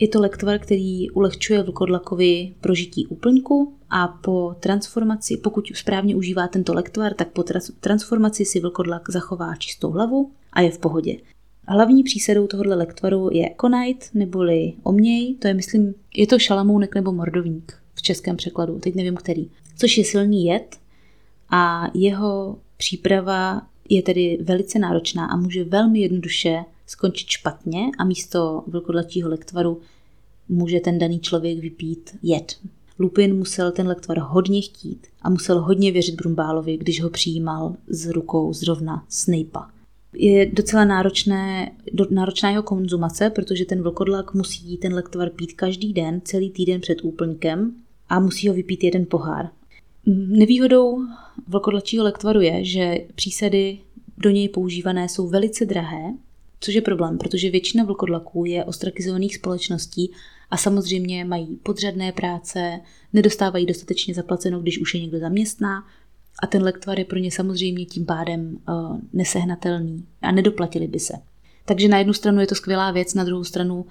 Je 0.00 0.08
to 0.08 0.20
lektvar, 0.20 0.58
který 0.58 1.10
ulehčuje 1.10 1.62
vlkodlakovi 1.62 2.54
prožití 2.60 3.06
úplňku 3.06 3.74
a 3.90 4.08
po 4.08 4.56
transformaci, 4.60 5.36
pokud 5.36 5.66
správně 5.74 6.16
užívá 6.16 6.48
tento 6.48 6.74
lektvar, 6.74 7.14
tak 7.14 7.28
po 7.28 7.44
transformaci 7.80 8.44
si 8.44 8.60
vlkodlak 8.60 9.10
zachová 9.10 9.56
čistou 9.56 9.90
hlavu 9.90 10.30
a 10.52 10.60
je 10.60 10.70
v 10.70 10.78
pohodě. 10.78 11.16
Hlavní 11.68 12.02
přísadou 12.02 12.46
tohoto 12.46 12.76
lektvaru 12.76 13.28
je 13.32 13.50
konajt 13.50 14.10
neboli 14.14 14.72
oměj, 14.82 15.34
to 15.34 15.48
je 15.48 15.54
myslím, 15.54 15.94
je 16.16 16.26
to 16.26 16.38
šalamounek 16.38 16.94
nebo 16.94 17.12
mordovník 17.12 17.74
v 17.94 18.02
českém 18.02 18.36
překladu, 18.36 18.78
teď 18.78 18.94
nevím 18.94 19.16
který, 19.16 19.50
což 19.76 19.98
je 19.98 20.04
silný 20.04 20.44
jed 20.44 20.76
a 21.50 21.90
jeho 21.94 22.58
příprava 22.76 23.62
je 23.88 24.02
tedy 24.02 24.38
velice 24.42 24.78
náročná 24.78 25.26
a 25.26 25.36
může 25.36 25.64
velmi 25.64 26.00
jednoduše 26.00 26.64
skončit 26.86 27.28
špatně 27.28 27.80
a 27.98 28.04
místo 28.04 28.64
vlkodlačího 28.66 29.28
lektvaru 29.28 29.80
může 30.48 30.80
ten 30.80 30.98
daný 30.98 31.20
člověk 31.20 31.58
vypít 31.58 32.10
jed. 32.22 32.58
Lupin 32.98 33.36
musel 33.36 33.72
ten 33.72 33.88
lektvar 33.88 34.18
hodně 34.18 34.60
chtít 34.60 35.06
a 35.22 35.30
musel 35.30 35.60
hodně 35.60 35.92
věřit 35.92 36.14
Brumbálovi, 36.14 36.76
když 36.76 37.02
ho 37.02 37.10
přijímal 37.10 37.76
z 37.88 38.06
rukou 38.06 38.52
zrovna 38.52 39.04
Snape'a. 39.08 39.70
Je 40.14 40.46
docela 40.46 40.84
náročné, 40.84 41.72
do, 41.92 42.06
náročná 42.10 42.50
jeho 42.50 42.62
konzumace, 42.62 43.30
protože 43.30 43.64
ten 43.64 43.82
vlkodlak 43.82 44.34
musí 44.34 44.76
ten 44.76 44.94
lektvar 44.94 45.30
pít 45.30 45.52
každý 45.52 45.92
den, 45.92 46.20
celý 46.24 46.50
týden 46.50 46.80
před 46.80 46.98
úplňkem 47.02 47.74
a 48.08 48.20
musí 48.20 48.48
ho 48.48 48.54
vypít 48.54 48.84
jeden 48.84 49.06
pohár. 49.06 49.50
Nevýhodou 50.06 50.98
vlkodlačího 51.48 52.04
lektvaru 52.04 52.40
je, 52.40 52.64
že 52.64 52.98
přísady 53.14 53.78
do 54.18 54.30
něj 54.30 54.48
používané 54.48 55.08
jsou 55.08 55.28
velice 55.28 55.66
drahé, 55.66 56.14
což 56.60 56.74
je 56.74 56.80
problém, 56.80 57.18
protože 57.18 57.50
většina 57.50 57.84
vlkodlaků 57.84 58.44
je 58.44 58.64
ostrakizovaných 58.64 59.34
společností 59.36 60.12
a 60.50 60.56
samozřejmě 60.56 61.24
mají 61.24 61.56
podřadné 61.62 62.12
práce, 62.12 62.80
nedostávají 63.12 63.66
dostatečně 63.66 64.14
zaplaceno, 64.14 64.60
když 64.60 64.80
už 64.80 64.94
je 64.94 65.00
někdo 65.00 65.18
zaměstná 65.18 65.84
a 66.42 66.46
ten 66.46 66.62
lektvar 66.62 66.98
je 66.98 67.04
pro 67.04 67.18
ně 67.18 67.30
samozřejmě 67.30 67.84
tím 67.84 68.06
pádem 68.06 68.58
uh, 68.68 68.98
nesehnatelný 69.12 70.04
a 70.22 70.32
nedoplatili 70.32 70.86
by 70.86 70.98
se. 70.98 71.14
Takže 71.64 71.88
na 71.88 71.98
jednu 71.98 72.12
stranu 72.12 72.40
je 72.40 72.46
to 72.46 72.54
skvělá 72.54 72.90
věc, 72.90 73.14
na 73.14 73.24
druhou 73.24 73.44
stranu 73.44 73.86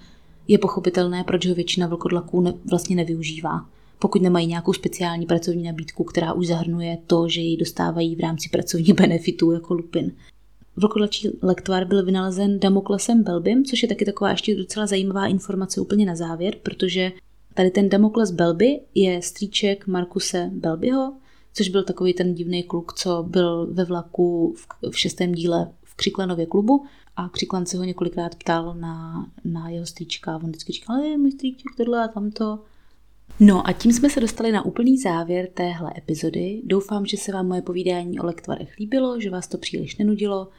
je 0.48 0.58
pochopitelné, 0.58 1.24
proč 1.24 1.46
ho 1.46 1.56
většina 1.56 1.88
vlkodlaků 1.88 2.42
ne, 2.42 2.54
vlastně 2.70 2.96
nevyužívá 2.96 3.66
pokud 4.02 4.22
nemají 4.22 4.48
nějakou 4.48 4.74
speciální 4.74 5.26
pracovní 5.26 5.64
nabídku, 5.64 6.04
která 6.04 6.34
už 6.34 6.48
zahrnuje 6.48 6.98
to, 7.08 7.30
že 7.30 7.42
ji 7.42 7.58
dostávají 7.58 8.16
v 8.16 8.20
rámci 8.20 8.50
pracovních 8.50 8.94
benefitů 9.02 9.52
jako 9.52 9.74
lupin. 9.74 10.12
Vlkodlačí 10.76 11.30
lektvar 11.42 11.86
byl 11.86 12.06
vynalezen 12.06 12.60
Damoklesem 12.60 13.24
Belbym, 13.24 13.66
což 13.66 13.84
je 13.84 13.90
taky 13.90 14.06
taková 14.06 14.32
ještě 14.32 14.56
docela 14.56 14.88
zajímavá 14.88 15.28
informace 15.28 15.82
úplně 15.82 16.06
na 16.06 16.16
závěr, 16.16 16.56
protože 16.64 17.12
tady 17.54 17.72
ten 17.72 17.90
Damokles 17.90 18.32
Belby 18.32 18.80
je 18.96 19.22
strýček 19.22 19.88
Markuse 19.88 20.50
Belbyho, 20.54 21.14
což 21.54 21.70
byl 21.70 21.84
takový 21.84 22.14
ten 22.14 22.34
divný 22.34 22.64
kluk, 22.64 22.94
co 22.94 23.26
byl 23.28 23.68
ve 23.72 23.86
vlaku 23.86 24.56
v, 24.58 24.90
v 24.92 25.00
šestém 25.00 25.32
díle 25.32 25.72
v 25.84 25.96
Křiklanově 25.96 26.46
klubu 26.46 26.86
a 27.16 27.30
Křiklan 27.30 27.66
se 27.66 27.78
ho 27.78 27.84
několikrát 27.84 28.36
ptal 28.36 28.76
na, 28.76 29.26
na 29.46 29.70
jeho 29.70 29.86
strýčka. 29.86 30.36
On 30.36 30.50
vždycky 30.50 30.74
říkal, 30.74 30.98
je 30.98 31.18
můj 31.18 31.32
strýček, 31.32 31.68
tohle 31.78 32.04
a 32.04 32.08
tamto. 32.08 32.60
No 33.44 33.68
a 33.68 33.74
tím 33.74 33.94
jsme 33.94 34.10
se 34.10 34.20
dostali 34.20 34.52
na 34.52 34.66
úplný 34.66 34.98
závěr 34.98 35.50
téhle 35.54 35.94
epizody. 35.98 36.62
Doufám, 36.64 37.06
že 37.06 37.18
se 37.18 37.32
vám 37.32 37.48
moje 37.48 37.62
povídání 37.62 38.20
o 38.20 38.26
lektvarech 38.26 38.78
líbilo, 38.80 39.20
že 39.20 39.30
vás 39.30 39.48
to 39.48 39.58
příliš 39.58 39.98
nenudilo. 39.98 40.50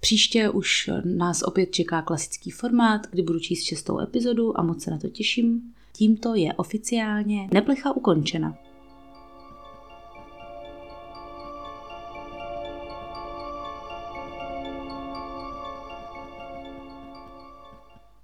Příště 0.00 0.50
už 0.50 0.90
nás 1.04 1.42
opět 1.42 1.66
čeká 1.66 2.02
klasický 2.02 2.50
formát, 2.50 3.06
kdy 3.10 3.22
budu 3.22 3.38
číst 3.38 3.64
šestou 3.64 4.00
epizodu 4.00 4.60
a 4.60 4.62
moc 4.62 4.82
se 4.82 4.90
na 4.90 4.98
to 4.98 5.08
těším. 5.08 5.62
Tímto 5.92 6.34
je 6.34 6.52
oficiálně 6.54 7.48
neplecha 7.52 7.96
ukončena. 7.96 8.58